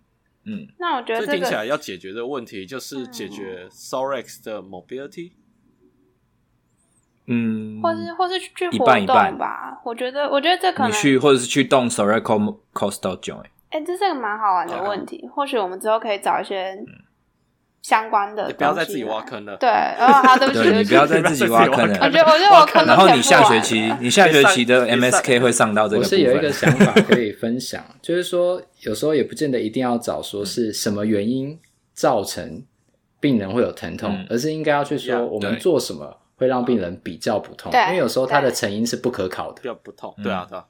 [0.45, 5.34] 嗯，那我觉得这个听起来要解决的问题就是解决 Thorax 的 mobility。
[7.32, 9.36] 嗯，或是或是去活动吧，一半。
[9.36, 13.45] 一半我觉得我觉得这可能你去或者是去动 thoraco costal joint。
[13.69, 16.75] 哎、欸，这是个蛮好玩的问题，啊、或许我们之后可以找一些
[17.81, 18.47] 相关的。
[18.47, 19.57] 你不要再自己挖坑了。
[19.57, 21.97] 对，哦，好，对不起，你不要再自己挖坑了。
[22.01, 22.85] 我觉得，我觉得我坑。
[22.85, 26.01] 然后你下学期， 你下学期的 MSK 会上到这个。
[26.01, 31.57] 我是有一个想法可以分享， 就是说，有时候也不见得一定要找说是什么原因
[31.93, 32.63] 造成
[33.19, 36.17] 病人会有疼痛，嗯、而是应该要去说我们做什么。
[36.39, 40.15] 会让病人比较不痛，因为有时候它的成因是不可考的，比较不痛。
[40.23, 40.63] 对啊，对啊，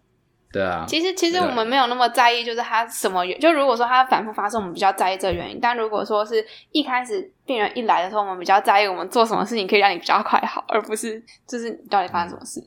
[0.51, 0.85] 对啊。
[0.87, 5.59] 其实，其实我们没有那么在意，就是他什么原，就如果说他反复发生，我们比较在意这个原因。
[5.61, 12.63] 但如果说是一开始病人一来的时候，我们比较在意我们做什么事情可以让你比较快好，而不是就是你到底发生什么事。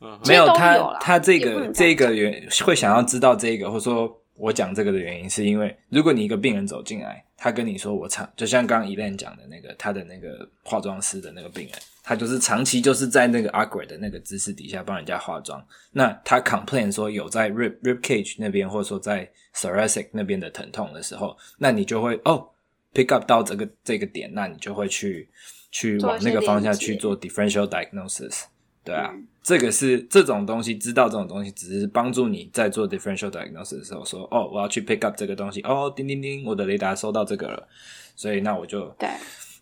[0.00, 4.20] 嗯，没有他，他这个这个原会想要知道这个，或者说。
[4.36, 22.48] 我讲这个的原因，是因为如果你一个病人走进来，他跟你说我长，就像刚刚 Elaine 讲的那个，他的那个化妆师的那个病人，他就是长期就是在那个 awkward 的那个姿势底下帮人家化妆，那他 complain 说有在 rib rib cage 那边，或者说在 thoracic 那边的疼痛的时候，那你就会哦
[22.92, 25.28] pick up 到这个这个点，那你就会去
[25.70, 28.42] 去往那个方向去做 differential diagnosis。
[28.84, 37.66] 对啊，嗯、这个是这种东西，知道这种东西只是帮助你在做 differential diagnosis 的时候说，哦，我要去 pick up 这个东西，哦，叮叮叮，我的雷达收到这个了，
[38.14, 39.08] 所以那我就对，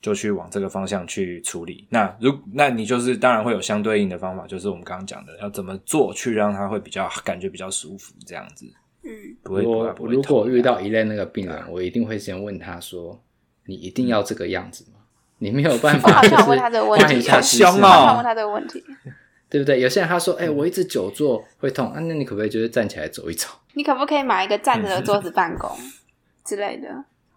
[0.00, 1.86] 就去往这个方向去处理。
[1.88, 8.66] 那如那你就是当然会有相对应的方法，就是我们刚刚讲的，要怎么做去让他会比较感觉比较舒服这样子。
[9.04, 9.10] 嗯，
[9.42, 13.20] 不会，我不会如果遇到一类那个病人，啊、我一定会先问他说
[13.66, 14.98] ：“你一定要这个样子吗？”
[15.42, 18.14] 你没有办法，就是问他这个问题，太凶了。
[18.14, 18.80] 问他这个问题，
[19.50, 19.80] 对不对？
[19.80, 23.48] 有些人他说：“哎、欸，我一直久坐会痛啊，那你可不可以就是站起来走一走？
[23.72, 25.68] 你可不可以买一个站着的桌子办公
[26.44, 26.86] 之类的？”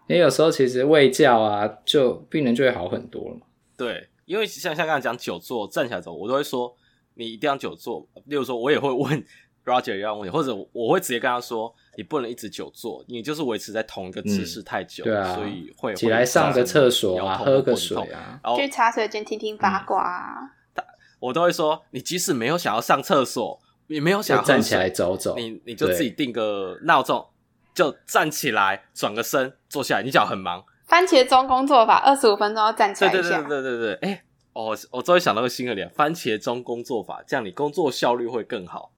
[0.06, 3.40] 因为有时候其实胃教啊，就病人就会好很多了嘛。
[3.76, 6.72] 对，因为像像刚才讲久坐站起来走，我都会说
[7.14, 8.06] 你一定要久坐。
[8.26, 9.24] 例如说，我也会问
[9.64, 11.74] Roger 一样问题，或者我会直接跟他说。
[11.96, 20.40] 你不能一直久坐，你就是维持在同一个姿势太久，嗯、对啊，所以会起来上个厕所啊，喝个水啊，然后去茶水间听听八卦啊。
[20.74, 20.84] 嗯、
[21.18, 27.26] 我都会说，你即使没有想要上厕所，也没有想要站起来走走，你你就自己定个闹钟，
[27.74, 30.02] 就站起来转个身，坐下来。
[30.02, 33.40] 你脚很忙，番茄钟工作法，二十五分钟要站起来一下。
[33.42, 38.92] 对对对对对对，哎、欸，我我终于想到个新的点，番茄钟工作法，这样你工作效率会更好。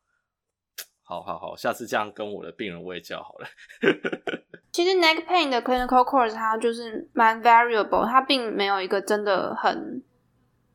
[1.09, 3.49] 好好好，下次这样跟我的病人卫教好了。
[4.71, 10.03] 其实 neck pain 的 clinical course 它就是蛮 variable，它并没有一个真的很，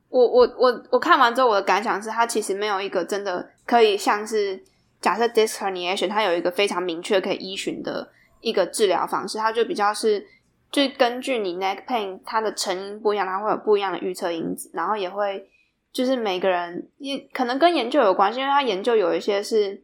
[0.08, 4.60] 我我我我看完之后我的感想是，它其实没有一个真的可以像是
[5.00, 10.26] 假设 disc herniation，它有一个非常明确可以依循的一个治疗方式，它就比较是
[10.72, 15.48] 就根据你 neck pain 它的成因不一样，它会有不一样的预测因子，然后也会
[15.92, 19.83] 就是每个人也可能跟研究有关系，因为它研究有一些是。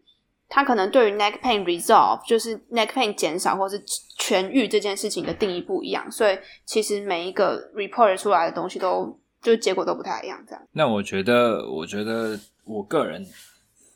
[0.52, 3.80] 他可能对于 neck pain resolve 就是 neck pain 减少或是
[4.18, 10.44] 痊愈这件事情的定义不一样，所以其实每一个 report 出来的东西都就结果都不太一样。
[10.48, 10.60] 这样。
[10.72, 13.24] 那我觉得，我觉得我个人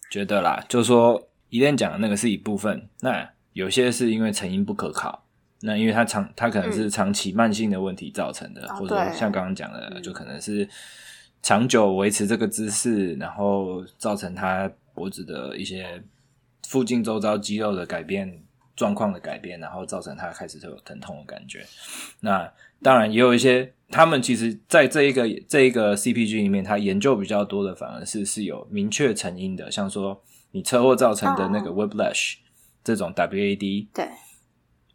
[0.09, 5.25] 觉得啦，就是说，Elaine 讲的那个是一部分，那有些是因为成因不可靠，
[5.63, 10.69] 那因为它长，它可能是长期慢性的问题造成的，嗯、或者像刚刚讲的，哦、就可能是
[11.43, 16.01] 长久维持这个姿势，然后造成他脖子的一些。
[16.67, 18.43] 附近周遭肌肉的改变
[18.77, 21.65] 状况的改变，然后造成他开始就有疼痛的感觉。
[22.21, 32.45] 那当然也有一些，他们其实在这一个这一个 CPG 里面，他研究比较多的反而是是有明确成因的，像说你车祸造成的那个 whiplash、oh.
[32.83, 34.09] 这种 WAD，对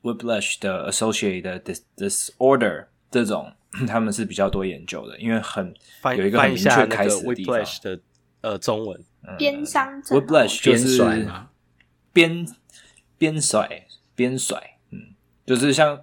[0.03, 1.61] whiplash 的 associated
[1.97, 3.51] disorder 这种，
[3.87, 5.73] 他们是比较多研究的，因为很
[6.17, 7.55] 有一个很明确开始的地方。
[7.55, 7.99] whiplash 的
[8.41, 9.03] 呃中文
[9.37, 11.27] 鞭伤，whiplash 就是
[12.13, 12.47] 边
[13.17, 14.99] 边甩边甩，嗯，
[15.45, 16.01] 就是像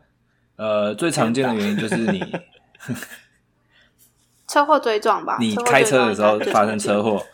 [0.57, 2.25] 呃最常见的原因就是你
[4.49, 7.25] 车祸追撞吧，你开车的时候发生车祸。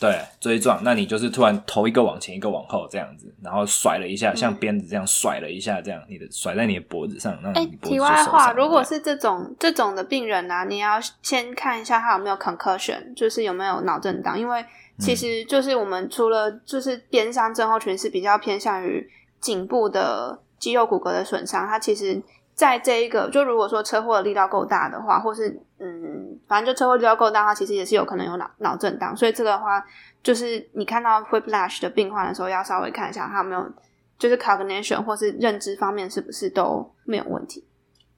[0.00, 8.16] 对，追撞，那你就是突然头一个往前，一个往后这样子，然后甩了一下，像鞭子这样甩了一下，这样你的甩在你的脖子上，那你脖子就受伤。
[8.16, 14.66] 题外话，如果是这种这种的病人啊，你要先看一下他有没有 concussion，就是有没有脑震荡，因为
[15.02, 19.06] 其实就是我们除了就是边伤症候群是比较偏向于
[19.40, 22.22] 颈部的肌肉骨骼的损伤，它其实
[22.54, 26.20] 在这一个就如果说车祸的力道够大的话，或是嗯。
[26.48, 29.16] 反正就车祸力道够大的话，其实也是有可能有脑脑震荡。
[29.16, 29.82] 所以这个的话，
[30.22, 33.72] 就是你看到 whiplash 的病患的时候，要稍微看一下他有没有，
[34.18, 37.64] 就是 cognition 或是认知方面是不是都没有问题。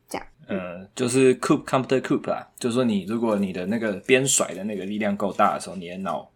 [0.08, 6.28] 这样，呃，就是 coup computer coup 啦，就是说你如果你的那个边甩的那个力量够大的时候，你的脑，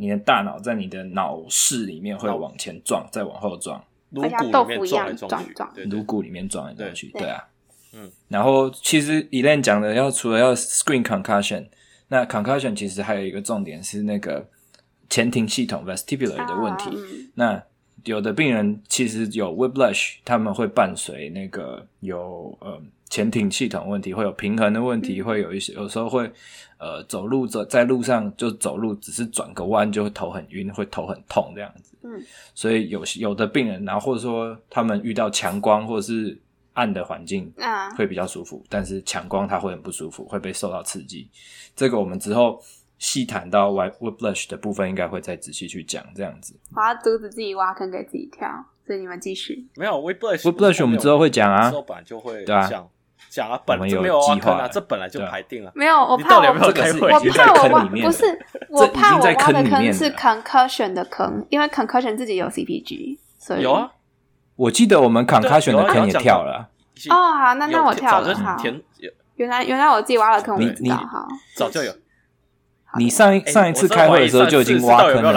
[0.00, 3.84] 你的大脑在你的脑室里面会往前撞，再往后撞。
[4.10, 4.28] 颅骨
[4.64, 7.44] 里面撞来撞去，颅骨里面撞来撞去，对啊，
[7.92, 11.66] 嗯，然后其实 Elaine 讲的要除了要 screen concussion，
[12.08, 14.48] 那 concussion 其实还有一个重点是那个
[15.08, 17.30] 前庭系统 vestibular 的问题。
[17.34, 17.62] 那
[18.04, 26.30] 有的病人其实有 whiplash，他们会伴随那个有呃前庭系统问题，会有平衡的问题，会有一些有时候会
[26.78, 31.94] 呃走路走在路上就走路只是转个弯就会头很晕，会头很痛这样子。
[32.02, 32.22] 嗯，
[32.54, 36.40] 所以有有的病人，然后或者说他们遇到强光或者是
[36.74, 41.28] 暗的环境，啊，会比较舒服，但是强光他会很不舒服，会被受到刺激。
[41.74, 42.62] 这个我们之后
[42.98, 46.54] 细谈到 whiplash 的部分，应该会再仔细去讲这样子。
[46.76, 48.48] 我要阻止自己挖坑给自己跳，
[48.86, 49.66] 所以你们继续。
[49.74, 52.70] 没有 whiplash，whiplash 我们之后会讲啊，本来就会对啊。
[53.30, 55.70] 讲啊，本来就没有计划啊，这本来就排定了。
[55.74, 57.08] 没有，我怕我有没有开会？
[57.12, 58.24] 我怕我挖，不是，
[58.68, 63.88] 我怕我挖的坑是 concussion 的坑，因为 concussion 自己有 CPG，所以有啊。
[64.56, 66.68] 我记得我们 concussion 的坑也跳了。
[67.08, 68.34] 哦，好，那那我跳了。
[68.34, 68.56] 好，
[69.36, 70.96] 原来原来我自己挖了坑，我不知道。
[70.96, 71.92] 好，早就有。
[72.98, 75.32] 你上一上一次开会的时候就已经挖坑了。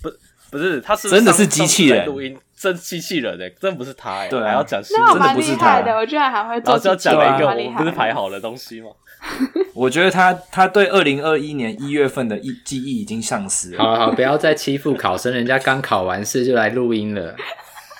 [0.00, 0.08] 不
[0.52, 2.38] 不是，他是真的是机器人录音。
[2.64, 6.72] 真机器人诶，真不是他诶，对，还要讲，那我蛮厉害的，我居然还会做。
[6.72, 8.88] 然后就讲了一个我们不是排好的东西吗？
[9.74, 13.84] 我觉得他他对二零二一年一月份的记记忆已经丧失了。
[13.84, 17.36] 好好，不要再欺负考生，人家刚考完试就来录音了。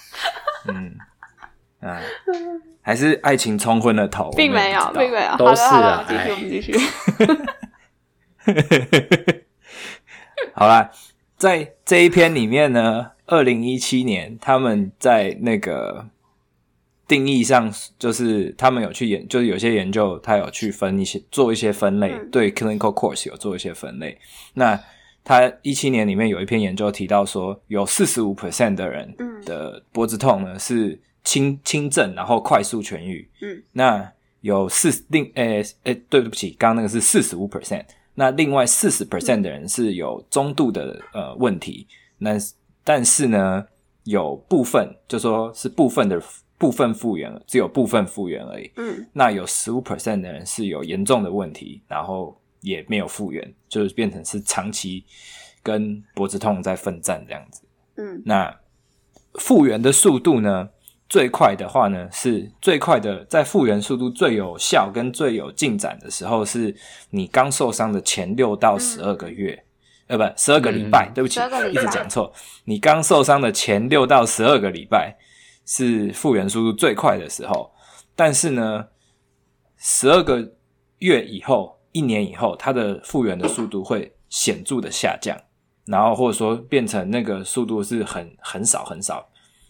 [0.69, 0.97] 嗯，
[1.81, 2.01] 啊，
[2.81, 6.07] 还是爱情冲昏了头，并没有，并没有，都是啊。
[6.09, 6.73] 继续，我们继续。
[10.55, 10.91] 好啦，
[11.37, 13.11] 在这一篇里面呢。
[13.27, 16.07] 二零一七年，他们在那个
[17.09, 24.19] 定义上，就是他们有去研，就是有些研究，他有去分一些，做一些分类，嗯、对 clinical course 有做一些分类。
[24.53, 24.79] 那
[25.25, 29.15] 他一七年里面有一篇研究提到说，有四十五 percent 的人
[29.47, 33.27] 的脖子痛呢是轻轻症，然后快速痊愈。
[33.41, 37.85] 嗯，那有四另诶诶，对不起，刚刚那个是四十五 percent，
[38.17, 41.87] 那另外四十 percent 的人是有中度的呃问题，
[42.19, 42.33] 那。
[42.85, 43.67] 但是呢，
[44.05, 46.23] 有部分就说是部分的
[46.59, 48.71] 部分复原，只有部分复原而已。
[48.77, 55.05] 嗯，那有十五 percent 的人是有严重的问题，然后也没有复原，就是变成是长期
[55.63, 57.63] 跟脖子痛在奋战这样子。
[57.97, 58.55] 嗯，那
[59.35, 60.69] 复原的速度呢，
[61.09, 66.75] 最快的话呢，是最快的在复原速度最有效跟最有进展的时候，是
[67.11, 69.64] 你刚受伤的前六到十二个月。
[70.07, 71.41] 嗯呃，不，十二个礼拜，嗯、对不起，
[71.71, 72.33] 一直讲错。
[72.65, 75.17] 你刚受伤的前六到十二个礼拜
[75.67, 77.73] 是复原速度最快的时候，
[78.15, 78.89] 但是呢，
[79.79, 80.53] 十二个
[80.99, 85.39] 月以后，一年以后，它的复原的速度会显著的下降，
[85.87, 89.27] 然后或者说变成那个速度是很很少很少。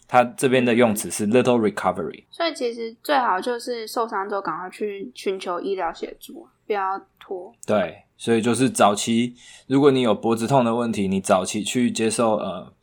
[0.07, 2.25] 它这边的用词是 little recovery。
[2.29, 7.51] 所以其实最好就是受伤之后赶快去寻求医疗协助，不要拖。
[7.65, 8.04] 对。
[8.17, 9.35] 所以就是早期，
[9.67, 12.73] 如果你有脖子痛的问题，你早期去接受呃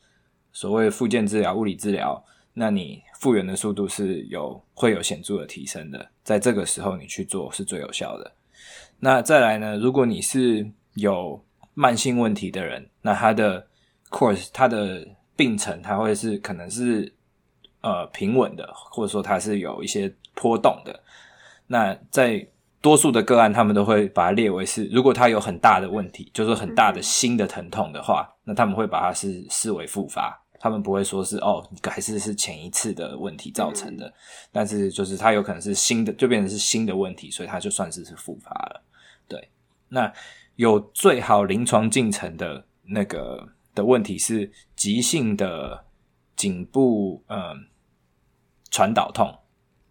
[0.52, 2.22] 所谓复健治疗、物理治疗，
[2.54, 6.10] 那你复原的速度是有会有显著的提升的。
[6.22, 8.32] 在这个时候你去做是最有效的。
[9.00, 11.42] 那再来呢，如果你是有
[11.74, 13.66] 慢性问题的人，那他的
[14.10, 17.12] course 他的病程他会是可能是
[17.80, 21.00] 呃平稳的，或者说它是有一些波动的。
[21.66, 22.46] 那在
[22.82, 34.12] 多数的个案，他们都会把它列为是，如果他有很大的问题，就是很大的新的疼痛的话，那他们会把它是视为复发，他们不会说是哦，还是是前一次的问题造成的，
[34.50, 38.82] 但是就是它有可能是新的，就变成是新的问题，所以它就算是是复发了。
[39.28, 39.48] 对，
[39.88, 40.12] 那
[40.56, 45.84] 有最好临床进程的那个的问题是急性的
[46.34, 47.38] 颈部嗯
[48.72, 49.32] 传导痛，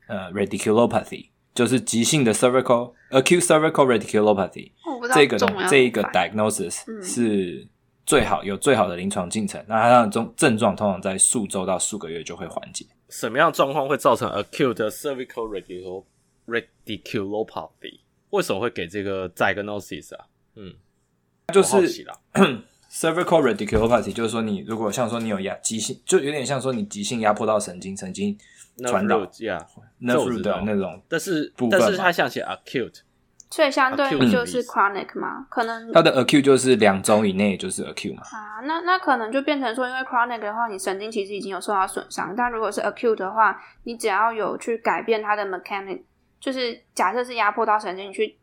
[0.08, 1.31] 呃 radiculopathy。
[1.54, 4.72] 就是急性的 cervical acute cervical radiculopathy，
[5.14, 5.38] 这个，
[5.70, 7.68] 这一个 diagnosis 是
[8.06, 9.64] 最好有最好的临床进程。
[9.68, 12.86] 那它的症症状通常在数周到数个月就会缓解。
[13.10, 16.04] 什么样状况会造成 acute cervical
[16.48, 18.00] radiculopathy？
[18.30, 20.26] 为什么会给这个 diagnosis 啊？
[20.56, 20.74] 嗯，
[21.54, 22.06] 就是
[22.92, 28.38] cervical radiculopathy，就是说你如果像说你有压急性，就有点像说你急性压迫到神经，神经
[28.86, 29.66] 传导，呀
[30.02, 33.00] ，nerve root 的那种，但是但是它像写 acute，
[33.50, 38.24] 所以相对于就是 chronic 嘛，可能它的 acute 就是两周以内就是 acute 嘛。
[38.24, 46.02] 啊，那那可能就变成说，因为 chronic 的话，你神经其实已经有受到损伤，但如果是 acute 的话，你只要有去改变它的 mechanic，
[46.40, 48.38] 就是假设是压迫到神经，你去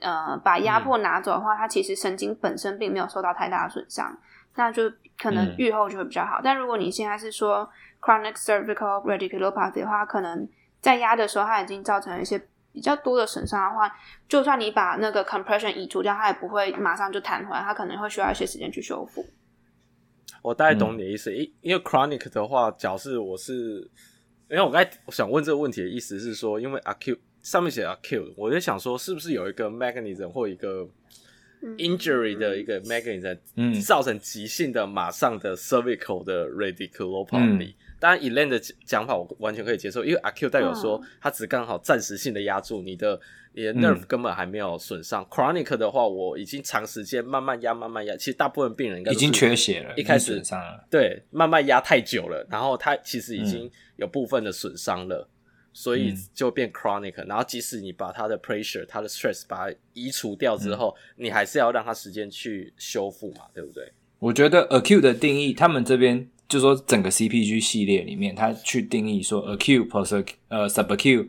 [0.00, 4.16] 呃把压迫拿走的话，嗯、它其实神经本身并没有受到太大的损伤，
[4.54, 6.38] 那就可能愈后就会比较好。
[6.38, 7.68] 嗯、但如果你现在是说
[8.00, 10.48] chronic cervical radiculopathy 的话，可能
[10.80, 12.40] 在压的时候，它已经造成了一些。
[12.70, 13.92] 比较多的损伤的话，
[14.28, 19.24] 就算你把那个 compression 移除掉，它也不会马上就弹回来，它可能会需要一些时间去修复。
[20.42, 23.90] 我大概懂你的意思，因、嗯、因为 chronic 的话，假设我是，
[24.48, 30.88] 因为我刚才我想问这个问题的意思是说，因为 acute 上面写 acute，我就想说是不是有一个 mechanism 或一个
[31.76, 37.70] injury 的一个 mechanism，嗯，造成急性的马上的 cervical 的 radiculopathy。
[37.70, 37.74] 嗯。
[38.00, 43.20] 当然，Elaine 的讲法我完全可以接受，因为 acute 代表说它只刚好暂时性的压住你的，
[43.52, 45.20] 你的 nerve 根本还没有损伤。
[45.24, 48.16] 嗯、Chronic 的话，我已经长时间慢慢压，慢慢压。
[48.16, 50.40] 其实大部分病人应该已经缺血了，一开始
[50.88, 55.28] 对慢慢压太久了，然后它其实已经有部分的损伤了，嗯、
[55.80, 57.14] 所以就变 chronic。
[57.28, 63.92] 然后即使你把它的 pressure、它的 stress 把它移除掉之后，嗯、你还是要让它时间去修复嘛，对不对？
[64.18, 66.28] 我觉得 acute 的定义，他们这边。
[66.48, 71.28] 就说整个 CPG 系列里面，它去定义说 acute、post 呃 subacute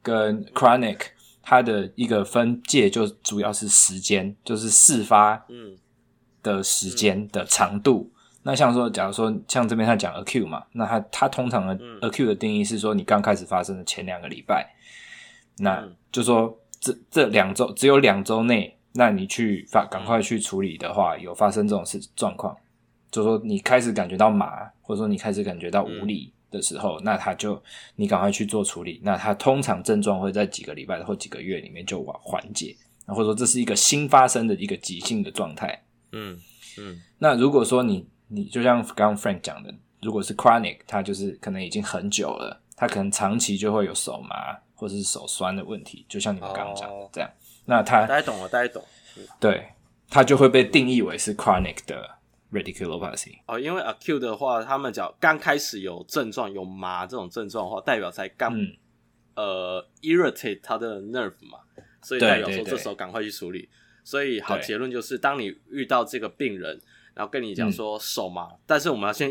[0.00, 0.98] 跟 chronic，
[1.42, 5.76] 它的一个分界就主要是时间，就是事发嗯
[6.42, 8.10] 的时间的长度。
[8.46, 14.70] 那像说，假如说像这边他讲 acute 嘛，那他他通常的 acute 的定义是说你刚开始发生的前两个礼拜，
[15.56, 15.82] 那
[16.12, 22.54] 就说这这两周只有两周内，那你去发赶快去处理的话，有发生这种事状况。
[23.10, 27.62] 就说你开始感觉到麻，或者说你开始感觉到无力的时候，嗯、那他就
[27.96, 29.00] 你赶快去做处理。
[29.02, 32.76] 那他通常症状会在几个礼拜或几个月里面就缓缓解，
[33.06, 35.82] 或者说这是一个新发生的一个急性的状态。
[36.12, 36.36] 嗯
[36.76, 37.00] 嗯。
[37.18, 47.30] 那如果说你你就像刚刚 Frank 讲的，如果是 chronic，它就是可能已经很久了，它可能长期就会有手麻或者是手酸的问题，就像你们刚刚讲的这样。
[47.30, 47.32] 哦、
[47.66, 48.82] 那他大家懂了，大家懂。
[49.38, 49.68] 对，
[50.10, 52.10] 他就会被定义为是 chronic 的。
[52.52, 58.76] Radiculopathy 哦，因为 acute 的话，他们讲刚开始有症状有麻这种症状的话，代表才刚、嗯、
[59.34, 61.58] 呃 irritate 他的 nerve 嘛，
[62.00, 63.58] 所以代表说这时候赶快去处理。
[63.58, 63.70] 对对对，
[64.04, 66.80] 所以好结论就是，当你遇到这个病人，
[67.14, 69.30] 然后跟你讲说手麻，嗯、但是我们要先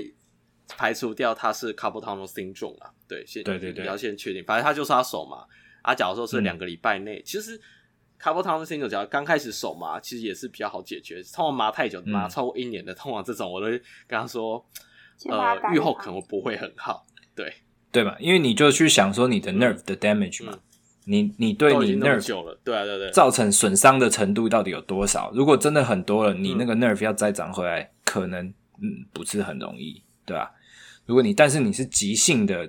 [0.77, 5.45] 排除掉他是 carpal tunnel syndrome 啊，对，先对对对，你要先确定，反正他就是他手麻
[5.81, 5.93] 啊。
[5.93, 7.59] 假如说是两个礼拜内，嗯、其实。
[8.19, 11.21] 卡波汤的新手，只要刚开始手麻，其实也是比较好解决。
[11.23, 13.71] 通常麻太久，麻超过一年的，嗯、通常这种我都会
[14.07, 14.65] 跟他说，
[15.29, 17.05] 呃，愈后可能不会很好，
[17.35, 17.53] 对
[17.91, 18.15] 对吧？
[18.21, 20.59] 因为你就去想说你的 nerve 的 damage 嘛，嗯、
[21.05, 25.31] 你你对你 nerve 对啊对对，造成损伤的程度到底有多少？
[25.33, 28.45] 如果真的很多了，你那个 nerve 要再长回来，可能
[28.81, 30.51] 嗯不是很容易，对吧？
[31.05, 32.67] 如果你但是你是急性的，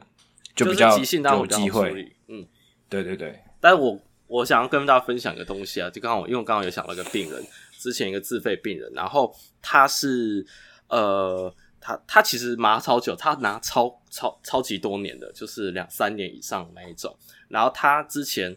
[0.54, 2.44] 就比较有机会，嗯，
[2.88, 4.00] 对对对，但是我。
[4.26, 7.44] 我想要跟大家分享一个东西啊，就刚好，因为我刚好有想到一个病人，
[7.78, 10.44] 之前一个自费病人，然后他是
[10.88, 17.14] 呃，他他其实麻超久，他拿超超超级多年的，就是两三年以上那一种。
[17.48, 18.56] 然后他之前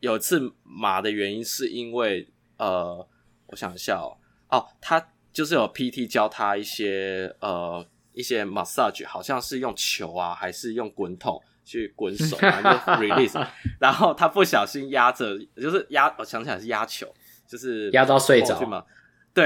[0.00, 3.06] 有一次麻的原因是因为呃，
[3.46, 4.16] 我想一下哦，
[4.48, 11.42] 哦，他就是有 PT 教他一些呃一些 massage，好像是用球啊，还是用滚筒。
[11.64, 13.46] 去滚手， 然后就 release，
[13.78, 17.06] 然后他不小心压着，就是压，我想起来是压球，
[17.46, 18.84] 就是压到睡着嘛。
[19.32, 19.44] 对，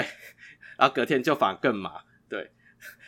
[0.79, 2.06] 然后隔天就反而更麻，对。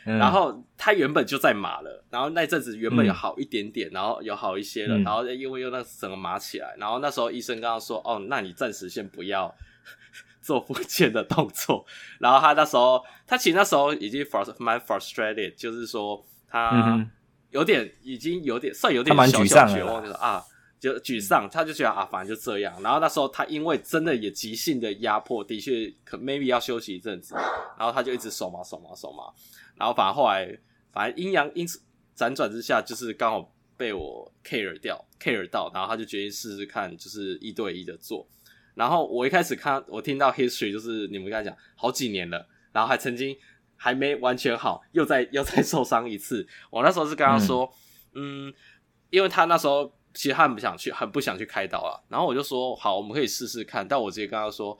[0.09, 9.55] 嗯、然后他原本就在麻了，然后那阵子原本有好一点点，嗯、然后有好一些了，然后因为又那整个麻起来，然后那时候医生刚刚说：“哦，那你暂时先不要
[10.41, 11.85] 做复健的动作。”
[12.19, 16.71] 然后他那时候，他其实那时候已经 frust 蛮 frustrated，就是说他。
[16.85, 17.11] 嗯
[17.51, 20.45] 有点已经有点算有点小小绝望，就是啊，
[20.79, 22.75] 就沮丧，他就觉得啊，反正就这样。
[22.83, 27.35] 然后那时候他因为真的也急性的压迫，的确可 maybe 要休息一阵子，
[27.79, 29.25] 然后他就一直手麻手麻手麻。
[29.79, 30.59] 然后反正后来
[30.93, 31.81] 反正阴阳因此
[32.17, 38.29] 辗转之下，就是刚好被我 care 掉 care 到，然后他就决定试试看，就是一对一的做。
[38.75, 43.37] 然后我一开始看我听到 history 就是你们刚才讲好几年了，然后还曾经。
[43.81, 46.45] 还没完全好，又再又再受伤一次。
[46.69, 47.73] 我那时候是跟他说，
[48.13, 48.55] 嗯，嗯，
[49.09, 51.95] 因为他那时候其实他很不想去，很不想去开刀啊。
[52.09, 53.87] 然后我就说，好，我们可以试试看。
[53.87, 54.77] 但我直接跟他说，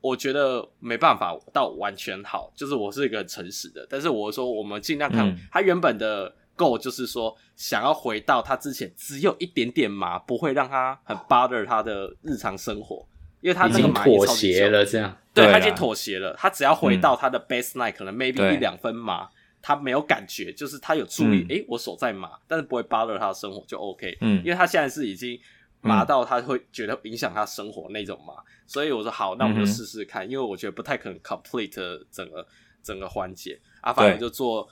[0.00, 3.86] 我觉得没办法到完全好，就是我是一个很诚实的。
[3.88, 5.28] 但是我说，我们尽量看。
[5.28, 13.06] 嗯、他原本的 goal 就是说，想要回到他之前只有一点点麻，不会让他很 bother 他的日常生活。
[13.40, 16.34] 因为他已经妥协了，这样对，他已经妥协了。
[16.36, 19.28] 他只要回到他的 baseline，、嗯、可能 maybe 一两分麻，
[19.62, 24.18] 他没有感觉，就是他有注意，诶、嗯欸，我手在麻，但是不会 bother 他的生活就 OK。
[24.22, 25.38] 嗯，因为他现在是已经
[25.80, 32.46] 麻到他会觉得影响他生活那种嘛，嗯、所以我说好，那我们就试试看，嗯、因为我觉得不太可能 complete 整个
[32.82, 33.60] 整个环节。
[33.80, 34.68] 啊，反正就做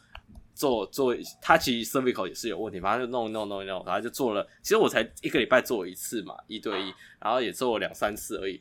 [0.52, 4.44] 做做，他其实 cervical 也是有问题，反正就弄弄弄弄，然后就做了。
[4.62, 8.60] 其实我才一个礼拜做一次嘛，一对一，然后也做了两三次而已。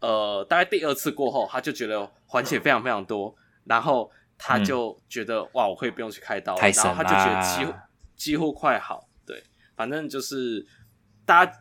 [0.00, 7.78] 呃，大概第二次过后，他就觉得缓解非常非常多，然后他就觉得、嗯、哇，我可以不用去开刀了，然后他就觉得几乎
[8.14, 9.08] 几乎快好。
[9.26, 9.42] 对，
[9.74, 10.64] 反正就是
[11.24, 11.52] 大家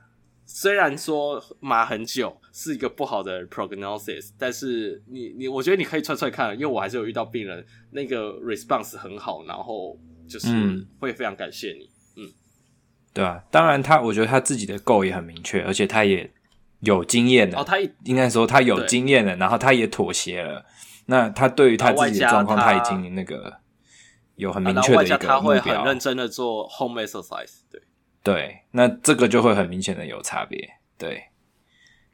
[0.55, 9.97] 虽然说麻很久是一个不好的 prognosis，但是你你我觉得你可以踹踹看，因为我还是有遇到病人那个 response 很好，然后
[10.29, 10.47] 就是
[10.99, 11.89] 会非常感谢你。
[12.17, 12.33] 嗯，嗯
[13.15, 16.31] 对啊，当然他我觉得他自己的 goal 也很明确，而且他也。
[16.81, 20.65] 有经验的哦，他应该说他有经验的，然后他也妥协了。
[21.05, 23.53] 那他对于他自己的状况，他已经那个
[24.35, 25.27] 有很明确的一个目标。
[25.29, 27.81] 他会很认真的做 home exercise，对
[28.23, 30.67] 对，那这个就会很明显的有差别。
[30.97, 31.21] 对，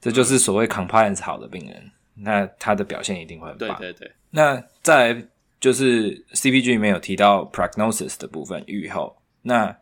[0.02, 1.78] 这就是所谓 compliance 好的病人，
[2.16, 3.78] 嗯、那他的表现一定会很棒。
[3.80, 4.12] 对对对。
[4.32, 5.26] 那再来
[5.60, 9.16] 就是 CPG 里面有提到 prognosis 的部分，预后。
[9.44, 9.78] 那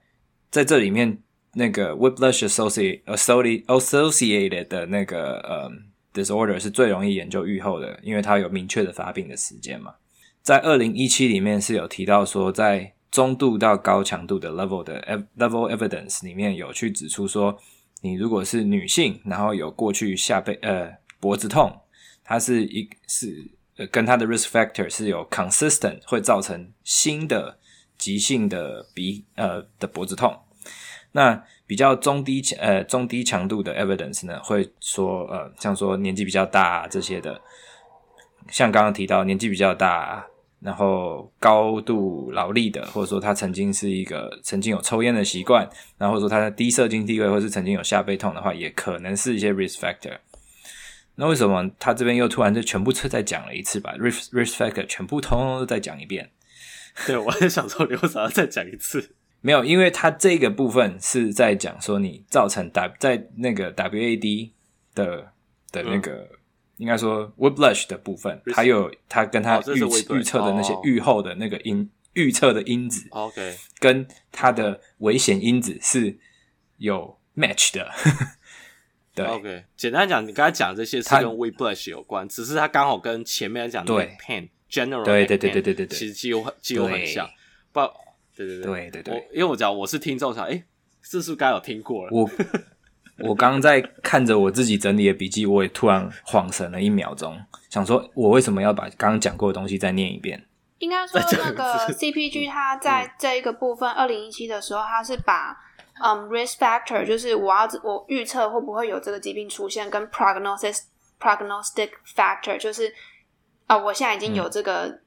[0.51, 1.17] 在这里面。
[1.53, 5.73] 那个 whiplash associated associated 的那个呃、um,
[6.13, 9.95] disorder 是最容易研究预后的，因为它有明确的发病的时间嘛。
[10.43, 15.01] 在二零一七里面是有提到说，在中度到高强度的 level 的
[15.37, 17.57] level evidence 里面有去指出说，
[18.01, 21.81] 你如果是女性，然后有过去下背呃脖子痛，
[22.23, 27.57] 它是一是呃跟它的 risk factor 是有 consistent 会造成新的
[27.97, 30.37] 急性的鼻呃的脖子痛。
[31.13, 37.41] 那比较中低强呃中低强度的 evidence 呢，会说呃像说年纪比较大啊这些的，
[38.49, 40.27] 像刚刚提到年纪比较大，
[40.59, 50.17] 然后高度劳力的，或者说他曾经是一个曾经有抽烟的习惯，然后说他的低社经地位，或是曾经有下背痛的话，也可能是一些 risk factor。
[51.15, 56.29] 那为什么他这边又突然就全部再讲了一次吧？risk risk factor 全部通通都再讲一遍？
[57.05, 59.15] 对，我也想说你为啥要再讲一次？
[59.41, 64.51] 没有，因为他这个部分是在讲说你造成 W 在那个 WAD
[64.95, 65.31] 的
[65.71, 66.29] 的那个、嗯、
[66.78, 69.80] 应该说 whiplash 的部分，还有它跟它预
[70.17, 76.17] 预测的那些预后的那个因预测的因子，OK，跟它的危险因子是
[76.78, 77.91] 有 match 的。
[79.13, 87.30] 对，OK，简单讲，你刚才讲这些是跟 whiplash 有关，只是它刚好跟前面讲的 pain general 对对对对对对对，其实几乎几乎很像，
[87.71, 87.82] 不。
[88.36, 90.63] 对对对对对对，因为我讲我是听众，想哎，
[91.01, 92.11] 这是不是该有听过了？
[92.11, 92.30] 我
[93.20, 97.38] 我刚刚在看着我自己整理的笔记，我也突然恍神了一秒钟，
[97.70, 100.43] 想说我为什么要把刚刚讲过的东西再念一遍？
[100.80, 105.57] 应该说那个 CPG 它在这一个部分，二零一七的时候，它是把
[106.03, 110.82] 嗯 risk factor，就是我要我预测会不会有这个疾病出现，跟 prognosis
[111.20, 112.88] prognostic factor，就是
[113.65, 114.86] 啊、呃，我现在已经有这个。
[114.88, 115.01] 嗯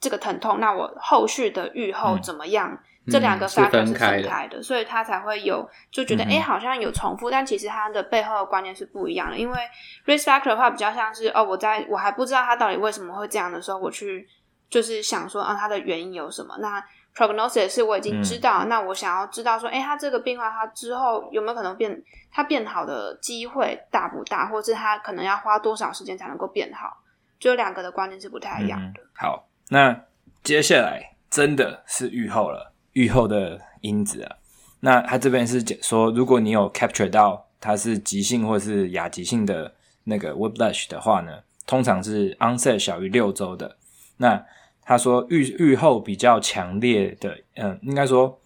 [0.00, 2.70] 这个疼痛，那我后续的预后怎么样？
[2.72, 9.36] 嗯、这两个 factor 是分开的，开的所以他才会有就觉得哎、嗯，好像有重复，但其实它的背后的观念是不一样的。
[9.38, 9.58] 因为
[10.06, 14.28] risk factor 的话，比较像是哦，我在我还不知道他到底为什么会这样的时候，我去
[14.68, 16.56] 就是想说啊，它的原因有什么？
[16.58, 16.84] 那
[17.16, 26.98] prognosis 是我已经知道，嗯、那我想要知道说，哎，他这个病患他之后有没有可能变，他变好的机会大不大，或是他可能要花多少时间才能够变好？
[27.38, 29.02] 就两个的观念是不太一样的。
[29.02, 29.46] 嗯、好。
[29.72, 29.96] 那
[30.42, 34.36] 接下来真的是愈后了，预后的因子啊。
[34.80, 39.74] 那他这边是讲说，如果你有 capture 到它是急性或是亚急性的
[40.04, 43.76] 那个 whiplash 的话呢，通常是 onset 小于六周的。
[44.16, 44.44] 那
[44.82, 48.40] 他说预预后比较强烈的，嗯，应该说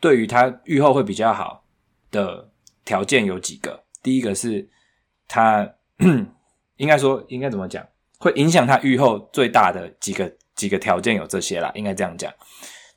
[0.00, 1.64] 对于他预后会比较好
[2.10, 2.50] 的
[2.84, 3.84] 条件有几个。
[4.02, 4.68] 第一个是
[5.28, 5.74] 他
[6.76, 7.86] 应该说应该怎么讲，
[8.18, 10.32] 会影响他预后最大的几个。
[10.54, 12.30] 几个条件有这些啦，应该这样讲。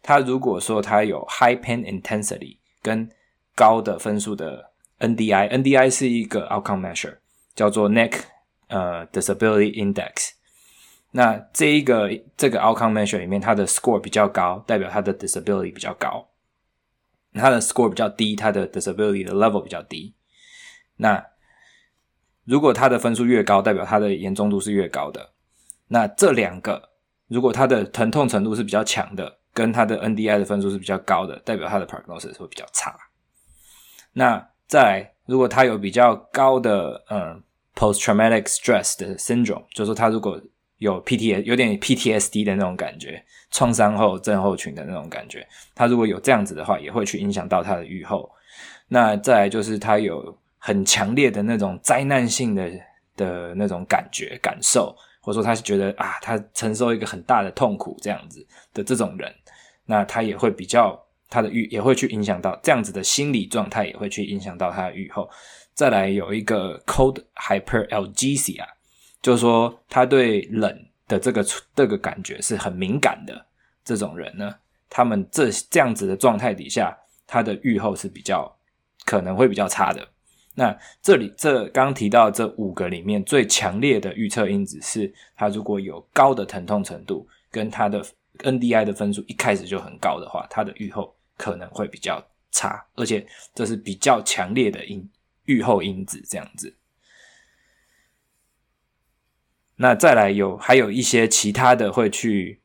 [0.08, 3.10] 他如果说他有 high pain intensity 跟
[3.56, 7.18] 高的分数的 NDI，NDI 是一个 outcome measure，
[7.56, 8.20] 叫做 neck
[8.68, 10.34] 呃 disability index。
[11.10, 16.28] 那这一个这个 outcome measure 里面，它的 score 比较高，代表它的 disability 比较高；
[17.34, 20.14] 它的 score 比较低，它的 disability 的 level 比较低。
[20.98, 21.26] 那
[22.44, 25.32] 如果它的分数越高，代表它的严重度是越高的。
[25.88, 26.92] 那这两个。
[27.28, 32.96] 如果他的疼痛程度是比较强的，跟他的 NDI 的分数是比较高的，代表他的 prognosis 会比较差。
[34.14, 37.42] 那再来，如果他有比较高的嗯
[37.74, 40.40] post traumatic stress 的 syndrome，就是说他如果
[40.78, 48.30] 有 PTS 有点 PTSD 的那种感觉，创伤后症候群的那种感觉，他如果有这样子的话，也会去影响到他的预后。
[48.90, 52.70] 那再来就是他有很强烈的那种灾难性的
[53.16, 59.34] 的那种感觉感受，或者说他是觉得啊，他承受一个很大的痛苦这样子的这种人，
[59.86, 65.30] 那他也会比较他的预也会去影响到这样子的心理状态，也会去影响到他的预后。
[65.74, 68.66] 再来有一个 cold hyperalgesia。
[69.22, 73.44] 就是说，他对冷的这个这个感觉是很敏感的。
[73.84, 74.54] 这种人呢，
[74.88, 78.56] 他们这这样子的状态底下，他的预后是比较
[79.04, 80.08] 可能会比较差的。
[80.54, 88.06] 那这里这刚提到这五个里面最强烈的预测因子是，他如果有高的疼痛程度，跟他的
[88.38, 95.10] NDI 的分数一开始就很高的话，他的预后可能会比较差，而且这是比较强烈的因
[95.46, 96.76] 预后因子这样子。
[99.78, 102.62] 那再来有还有一些其他的会去，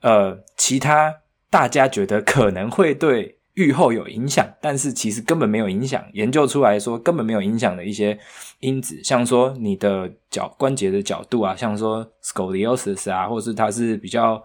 [0.00, 8.16] 呃，其他大家觉得可能会对预后有影响，但是其实根本没有影响，研究出来说根本没有影响的一些
[8.60, 14.42] 因子，像说你的脚关节的角度啊，像说 scoliosis 啊，或是它是比较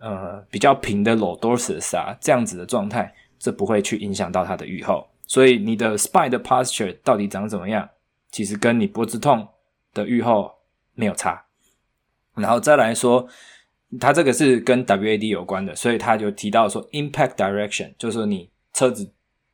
[0.00, 5.06] 呃比较平的 lordosis 啊这样子的状态，这不会去影响到它的愈后。
[5.26, 7.88] 所以你的 spine 的 posture 到底长怎么样，
[8.32, 9.46] 其实跟你脖子痛
[9.94, 10.56] 的愈后。
[10.92, 11.42] 没有差，
[12.34, 13.26] 然后再来说，
[13.98, 19.10] 它这个是跟 WAD 有关的，所以他就提到说，impact direction 就是说你车子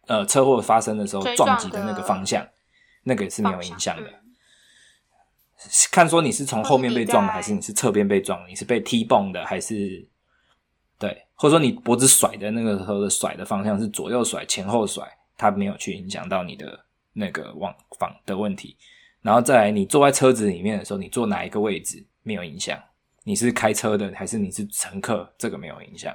[0.09, 2.45] 呃车祸发生的时候撞击的那个方向，
[3.05, 4.09] 那个也是没有影响的。
[4.09, 4.35] 嗯、
[5.93, 10.09] 看说你是从后面被撞的，还是你是侧边被撞的，你是被 T-bone 的，还是对，
[11.37, 15.07] 或者说你脖子甩的那个时候的甩的方向是左右甩、前后甩，
[15.37, 18.77] 它没有去影响到你的那个往返的问题。
[19.23, 22.79] 然后再来，你坐在车子里面的时候，你坐哪一个位置没有影响？
[23.25, 25.29] 你是开车的还是你是乘客？
[25.37, 26.15] 这个没有影响。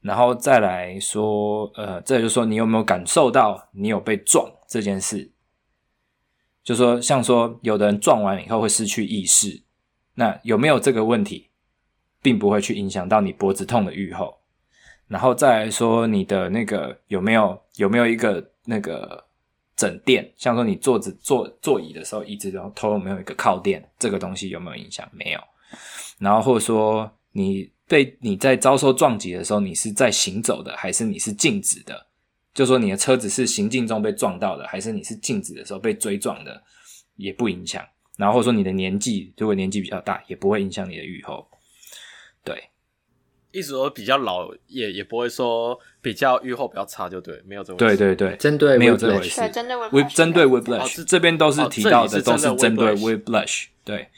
[0.00, 5.30] 然后再来说，呃，这就是说你有没有感受到你有被撞这件事？
[6.62, 9.62] 就说像说有的人撞完以后会失去意识，
[10.14, 11.49] 那有没有这个问题，
[12.22, 14.36] 并不会去影响到你脖子痛的预后。
[15.08, 19.24] 然后再来说你的那个有没有有没有一个那个。
[19.76, 23.82] 枕垫，像说你坐着坐座椅的时候，椅子头头有没有一个靠垫？
[23.98, 25.08] 这个东西有没有影响？
[25.10, 25.40] 没有。
[26.18, 32.06] 然后或者说你被你在遭受撞击的时候，你是在行走的，还是你是静止的？
[32.52, 36.62] 就说你的车子是行进中被撞到的，还是你是静止的时候被追撞的，
[37.16, 37.82] 也不影响。
[38.18, 41.48] 然后说你的年纪，如果年纪比较大，也不会影响你的预后。
[42.44, 42.64] 对。
[43.52, 47.96] 一直说比较老也也不会说比较预后比较差就对，没有这回事。
[47.96, 49.40] 对对对，针对没有这回事。
[49.50, 53.68] 针对针对 w e b l u s h 这边都是提到的都是针对 w e b l u s h。
[53.84, 54.08] 对，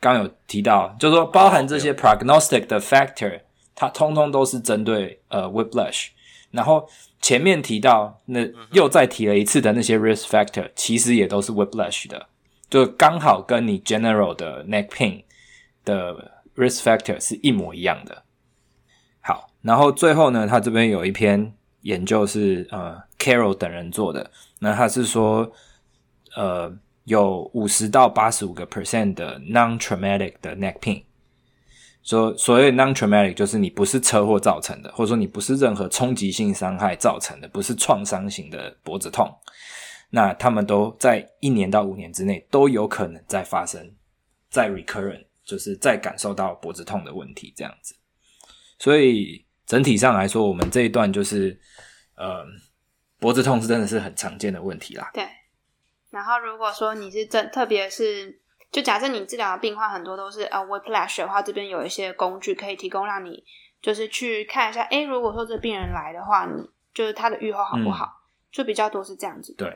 [0.00, 3.40] 刚有提到，就是说包含这些 prognostic 的 factor，
[3.74, 6.12] 它通通都是针对呃 w e b l u s h。
[6.50, 6.88] 然后
[7.20, 8.40] 前面提到那
[8.72, 12.26] 又再提了一次的那些 risk factor，其实也都是 whiplash 的，
[12.70, 15.24] 就刚好跟你 general 的 neck pain
[15.84, 18.24] 的 risk factor 是一模一样的。
[19.20, 25.50] 好然后最后呢，他这边有一篇研究是呃 Carroll 等人做的，那他是说
[26.36, 31.02] 呃有五十到八十五个 percent 的 non-traumatic 的 neck pain，
[32.02, 39.34] 说所谓 non-traumatic 就是你不是车祸造成的，或者说你不是任何冲击性伤害造成的，不是创伤型的脖子痛，
[40.10, 43.90] 那他们都在一年到五年之内都有可能再发生，
[44.50, 47.96] 再 recurrent，就是再感受到脖子痛的问题这样子，
[48.78, 49.44] 所以。
[49.68, 51.60] 整体上来说，我们这一段就是，
[52.16, 52.42] 呃，
[53.20, 55.10] 脖子痛是真的是很常见的问题啦。
[55.12, 55.28] 对。
[56.08, 58.40] 然后，如果说你是真，特别是，
[58.72, 63.44] 就假设你治疗的病患很多都是呃 whiplash 的话，这边有一些工具可以提供让你，
[63.82, 68.06] 就是去看一下，哎，如果说这病人来的话，你就是他的预后好不好？
[68.06, 68.16] 嗯、
[68.50, 69.54] 就比较多是这样子。
[69.58, 69.68] 对。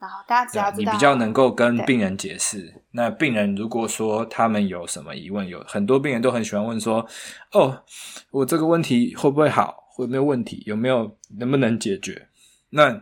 [0.00, 2.72] 然后大家只要知道，你比较能够跟病人解释。
[2.92, 7.06] 那病人如果说他们有什么疑问，有很多病人都很喜欢问说
[7.52, 7.84] ：“哦，
[8.30, 9.84] 我这个问题会不会好？
[9.90, 10.62] 会没有问题？
[10.64, 12.28] 有没有能不能解决？”
[12.70, 12.98] 那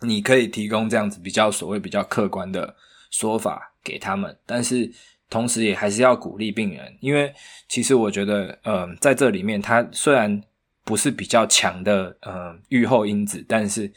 [0.00, 2.76] 你可以提供这样子比较所谓比较客观的
[3.10, 4.92] 说法给他们，但是
[5.30, 7.34] 同时也还是要鼓励病人，因为
[7.68, 10.42] 其实我觉得，嗯、呃，在这里面，它虽然
[10.84, 13.90] 不是比较强的呃预后因子，但是。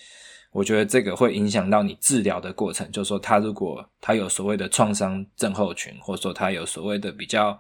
[0.56, 7.60] 我觉得这个会影响到你治疗的过程，就是说他如果他有所谓的创伤症候群，或者说他有所谓的比较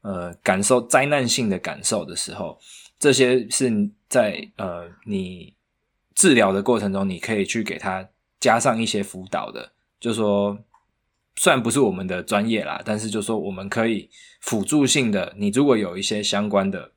[0.00, 2.58] 呃感受灾难性的感受的时候，
[2.98, 3.70] 这些是
[4.08, 5.52] 在呃你
[6.14, 8.08] 治疗的过程中，你可以去给他
[8.40, 9.70] 加上一些辅导的，
[10.00, 10.58] 就是说
[11.36, 14.08] 虽然不是我们的专业啦，但是就说我们可以
[14.40, 16.92] 辅助性的，你如果有一些相关的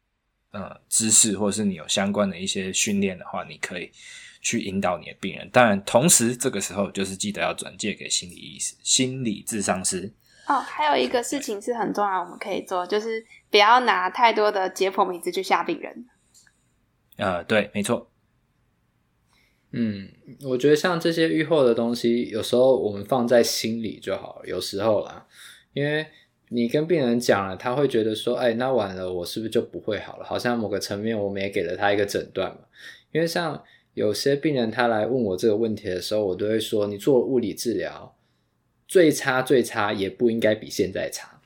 [0.51, 3.91] 呃知识，或者是你有相关的一些训练的话，你可以
[4.45, 5.49] 去引导你的病人。
[5.51, 10.13] 当然，同时这个时候就是记得要转介给心理医师、心理智商师。
[10.47, 16.05] 哦，还有一个事情是很重要，我们可以做，就是不要拿太多的解剖名字去吓病人。
[17.17, 18.11] 呃，对，没错。
[19.71, 20.07] 嗯，
[20.43, 24.45] 我觉得像这些预后的东西，有时候我们放在心里就好了。
[24.45, 25.25] 有时候啦，
[25.73, 26.05] 因为
[26.49, 32.59] 你跟病人讲了，他会觉得说：“哎，那晚了，我是不是就不会好了？”好像某个层面，我们也给了他一个诊断嘛。
[33.11, 33.61] 因为像
[33.95, 38.15] 有些病人他来问我这个问题的时候，我都会说：“你做物理治疗，
[38.87, 41.41] 最差最差也不应该比现在差，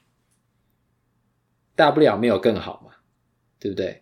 [1.76, 2.96] 大不了没有更好嘛，
[3.60, 4.02] 对不对？”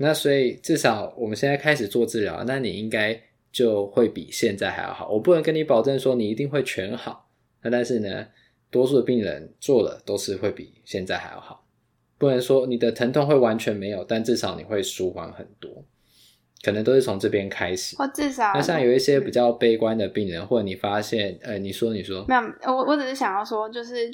[0.00, 3.20] 那所以至少我们现在开始做治疗，那你应该
[3.52, 5.10] 就会比现在还要好。
[5.10, 7.28] 我不能跟你保证说你一定会全好，
[7.62, 8.28] 那但是呢，
[8.70, 11.66] 多数的病人做了都是会比现在还要好。
[12.16, 15.84] 不能说你的疼痛会完全没有，但至少你会舒缓很多，
[16.62, 17.96] 可能都是从这边开始。
[17.96, 24.10] 或至少，那像有一些比较悲观的病人，或者你发现，呃，你说你说，没有，我我只是想要说，就是。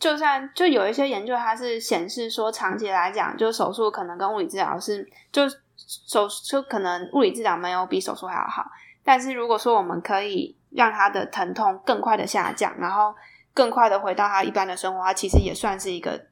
[0.00, 8.64] 就算就有一些研究，它是显示说，长期来讲，就手术可能跟物理治疗是，就手就可能物理治疗没有比手术还要好。
[9.02, 13.12] 但是如果说我们可以让他的疼痛更快的下降，然后
[13.52, 16.26] 更快的回到他一般的生活，它其实也算是一个，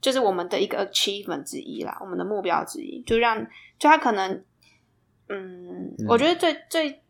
[0.00, 3.44] 就是我们的一个 achievement 之一啦，我们的目标之一，就让
[3.76, 4.44] 就他可能，
[5.30, 7.00] 嗯，嗯我觉得最最。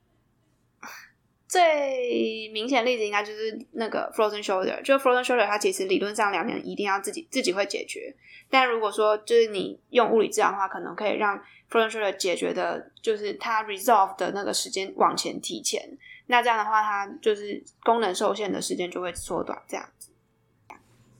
[1.49, 8.15] 最明显的例子应该就是那个 frozen shoulder，就 frozen shoulder，它其实理论上两年一定要自己自己会解决。
[8.49, 11.37] 但如果说就是你用物理治疗的话，可能可以让
[11.69, 15.99] frozen shoulder 解决的，就是它 resolve 的那个时间往前提前。
[16.27, 19.61] 那这样的话，它就是功能受限的时间就会缩短。
[19.67, 20.13] 这样子。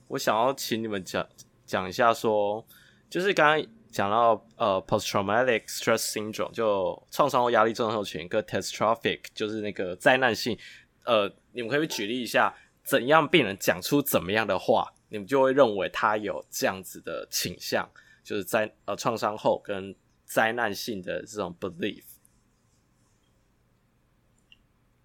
[0.07, 1.27] 我想要请你们讲
[1.65, 2.65] 讲一下说，说
[3.09, 3.67] 就是刚刚。
[3.91, 10.57] 讲到呃，post traumatic stress syndrome 就创伤后压力症候群跟 catastrophic 就是那个灾难性，
[11.03, 17.87] 呃，你们可以举例一下，怎样病人讲出怎么样的话，你们就会认为他有这样子的倾向，
[18.23, 22.03] 就是在呃创伤后跟灾难性的这种 belief。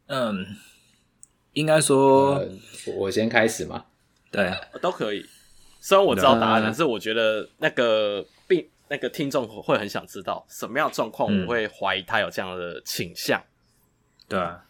[0.06, 0.46] 嗯，
[1.54, 2.48] 应该说、呃、
[2.96, 3.84] 我先开始嘛，
[4.30, 5.26] 对，都可以。
[5.80, 8.70] 虽然我知道答案，但是我觉得那个病。
[8.88, 13.40] 那个听众会很想知道什么样的状况，我会怀疑他有这样的倾向。
[13.40, 13.44] 嗯、
[14.28, 14.64] 对啊，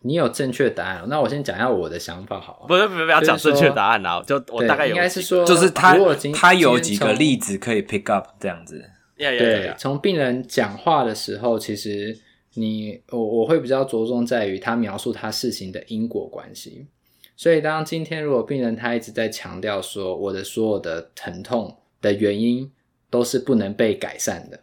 [0.00, 4.22] 你有正确答案，那我先讲一下我的想法好，好不是，不是，不要讲正确答案啊！
[4.26, 5.96] 就我大概有应该是说，就是他
[6.34, 8.84] 他有几个例子可以 pick up 这样子。
[9.16, 12.18] Yeah, yeah, 对，从病人讲话的时候，其实
[12.54, 16.86] 你我我会比较着重在于他描述他事情的因果关系。
[17.34, 22.70] 所以，当今天如果病人他一直在强调说我的所有的疼痛的原因。
[23.12, 24.58] 都是不能被改善的，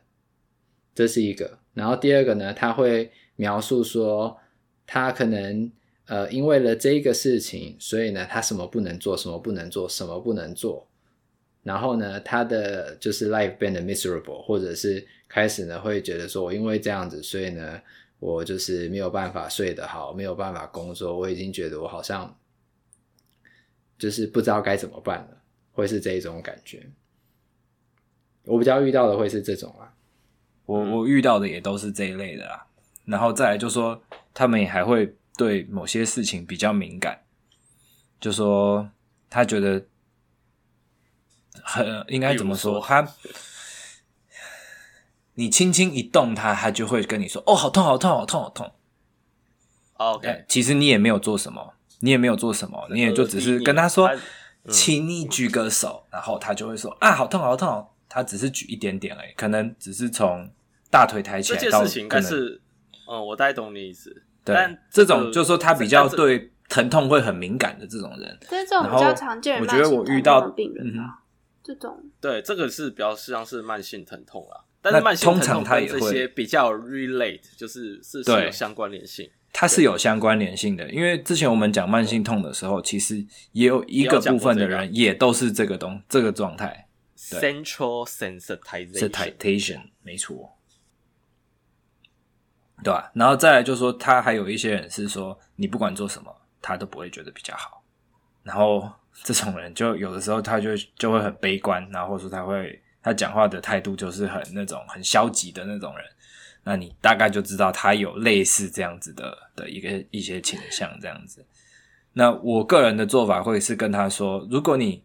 [0.96, 1.60] 这是一个。
[1.76, 4.40] 然后第二个呢，他会描述说，
[4.88, 5.72] 他可能
[6.08, 10.88] 呃，因为了这个事情，所以呢，他什么不能做，什么不能做，什么不能做。
[11.62, 17.80] 然后呢，他的就是 life 变得 miserable，或者是开始呢，会觉得说我因为这样子，所以呢，
[18.18, 22.36] 我就是没有办法睡得好，没有办法工作，我已经觉得我好像
[24.00, 25.38] 就是不知道该怎么办了，
[25.72, 26.90] 会是这一种感觉。
[28.50, 29.94] 我比较遇到的会是这种啊，
[30.66, 32.66] 我我遇到的也都是这一类的啦。
[33.06, 34.02] 然后再来就说，
[34.34, 37.22] 他们也还会对某些事情比较敏感，
[38.20, 38.90] 就说
[39.30, 39.86] 他觉得
[41.62, 43.08] 很应该怎么说，他
[45.36, 48.72] 你轻轻一动他，他就会跟你说：“哦，好痛，好痛，好痛，好痛。”
[49.98, 54.10] OK，其实你也没有做什么，你也没有做什么，你也就只是跟他说
[54.70, 60.50] ：“请你举个手。”然后他就会说：“啊，好痛，好痛。”他只是举一点点而已，可能只是从
[60.90, 61.64] 大腿抬起来到。
[61.64, 62.60] 这件事情，但是，
[63.08, 64.24] 嗯，我大概懂你意思。
[64.44, 69.62] 对，但这种就是说他比较对疼痛会很敏感的这种人，这种比较常见。
[69.62, 71.20] 我觉得我遇到的病人啊，
[71.64, 80.90] 这种对这个是比较实际上是慢性疼痛啊，但是慢性疼痛跟这些比较 relate，就是是是有相关联性，它是有相关联性的。
[80.90, 86.88] 因为之前我们讲慢性痛的时候，其实也有一个部分的人也都是这个东这个状态。
[87.20, 90.56] Central sensitization，sensitization 没错，
[92.82, 93.12] 对吧？
[93.14, 97.84] 然后再来就是说，他还有一些人是说，你不管做什么，他都不会觉得比较好。
[98.42, 106.06] 然后这种人就有的时候他就就会很悲观，然后或者说他会他讲话的态度就是很那种很消极的那种人。
[106.64, 111.46] 那你大概就知道他有类似这样子的的一个一些倾向这样子。
[112.14, 115.04] 那我个人的做法会是跟他说，如果你，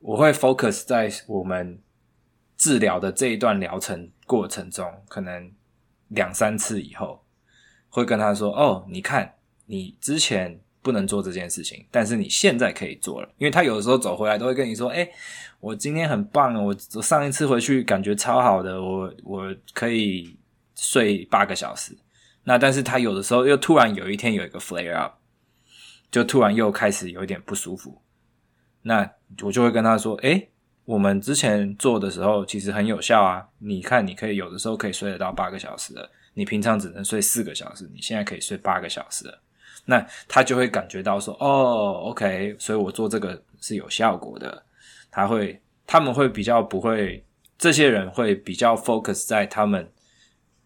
[0.00, 1.80] 我会 focus 在我们
[2.56, 5.50] 治疗的这一段疗程过程中，可能
[6.08, 7.24] 两三次以后，
[7.88, 9.34] 会跟他说，哦，你看，
[9.66, 10.60] 你之前。
[10.82, 15.06] 不能做这件事情，但是你现在可以做了，因为他有的时候走回来都会跟你说：“哎、
[15.60, 20.34] 我今天很棒，我我上一次回去感觉超好的，我我可以
[20.74, 21.94] 睡八个小时。”
[22.44, 25.16] 那但是他有的时候又突然有一天有一个 flare up，
[26.10, 28.00] 就突然又开始有一点不舒服，
[28.82, 29.10] 那
[29.42, 30.50] 我就会跟他说：“哎、欸，
[30.84, 39.42] 我们之前做的时候其实很有效啊，你看你可以有的时候可以睡得到八个小时的，你平常只能睡四个小时，你现在可以睡八个小时了。”
[39.86, 44.62] 那他就会感觉到说，哦，OK，所以我做这个是有效果的。
[45.10, 47.24] 他会，他们会比较不会，
[47.58, 49.90] 这些人会比较 focus 在他们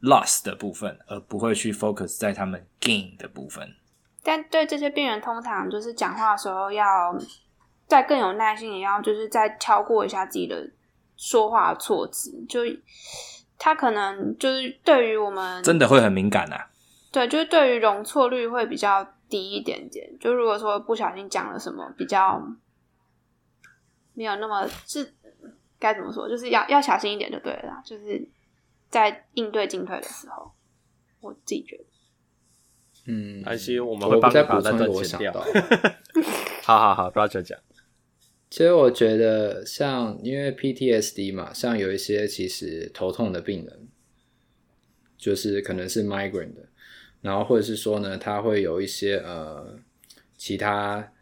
[0.02, 3.74] loss 的部分，而不会去 focus 在他们 gain 的部分。
[4.22, 6.84] 但对这些病人，通常就是讲话的时候要
[7.86, 10.70] 再更有耐心，也要就是再敲过一下自己的
[11.16, 12.44] 说话措辞。
[12.48, 12.60] 就
[13.58, 16.70] 他可能就是对于我们真的会很敏感啊。
[17.12, 20.18] 对，就是对于容错率会比较低一点点。
[20.18, 22.42] 就如果说不小心讲了什么，比较
[24.14, 25.14] 没有那么是
[25.78, 27.80] 该怎么说，就是要要小心一点就对了。
[27.84, 28.28] 就是
[28.90, 30.50] 在应对进退的时候，
[31.20, 31.84] 我自己觉得，
[33.06, 35.32] 嗯，而且我们会帮你把那段剪掉。
[36.64, 37.56] 好好好，不要再讲。
[38.54, 43.88] 其实我觉得，像因为 PTSD 嘛，像有一些其实头痛的病人，
[45.18, 46.68] 就是可能是 migraine 的。
[47.20, 49.76] 然后或者是说呢，他会有一些呃
[50.38, 51.12] 其他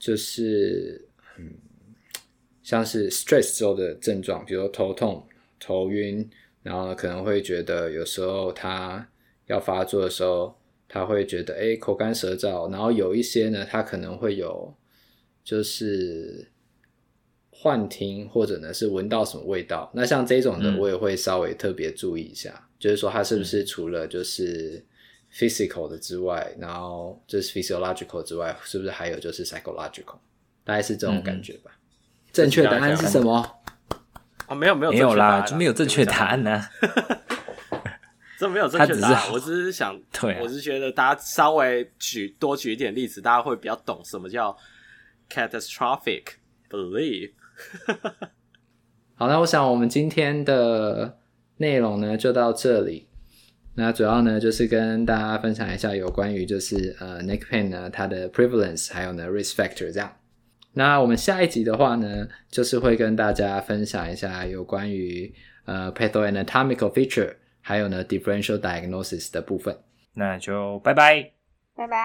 [0.00, 1.52] 就是嗯
[2.60, 5.24] 像是 stress 之后的症状，比如说头痛、
[5.60, 6.28] 头晕，
[6.64, 9.08] 然后可能会觉得有时候他
[9.46, 14.74] 要发作的时候，他会觉得诶口干舌燥，然后有一些呢，他可能会有
[15.44, 16.48] 就是
[17.50, 19.90] 幻听或者呢是闻到什么味道。
[19.92, 24.84] 那像这种的，我也会稍微特别注意一下，嗯、就是说它是不是除了就是。
[25.32, 30.18] physical 的之外，然后就是 physiological 之外，是不是还有就是 psychological？
[30.64, 31.70] 大概是这种感觉吧。
[31.70, 31.78] 嗯、
[32.32, 33.36] 正确答案是什么？
[34.48, 36.68] 啊，没有没有没有啦，就没有正确答案呢、啊。
[38.40, 44.56] 这没有正确答 案，我只是想， 对、啊，我是觉得大家稍微举多举一点例子，大家会比较懂什么叫
[45.32, 46.24] catastrophic
[46.68, 47.30] belief。
[49.14, 51.18] 好，那我想我们今天的
[51.58, 53.08] 内容呢，就到这里。
[53.74, 60.12] 那主要呢，就是跟大家分享一下有关于就是呃 neck pain 呢它的 prevalence，还有呢 risk factor 这样。
[60.72, 65.32] 那我们下一集的话呢，就是会跟大家分享一下有关于
[65.64, 69.76] 呃 pathoanatomical feature，还有呢 differential diagnosis 的部分。
[70.14, 71.32] 那就拜拜，
[71.74, 71.96] 拜拜，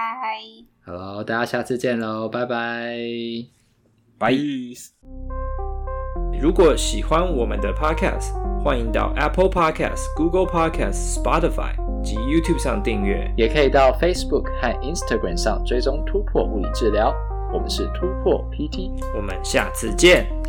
[0.84, 2.96] 好喽，大家下次见喽，拜拜，
[4.18, 4.32] 拜。
[6.40, 8.32] 如果喜欢我们的 podcast，
[8.62, 11.72] 欢迎到 Apple Podcast、Google Podcast、Spotify
[12.04, 17.14] 及 YouTube 上订阅，也可以到 Facebook 和 Instagram 上追踪突破物理治疗。
[17.52, 20.45] 我们是突破 PT，我们下次见。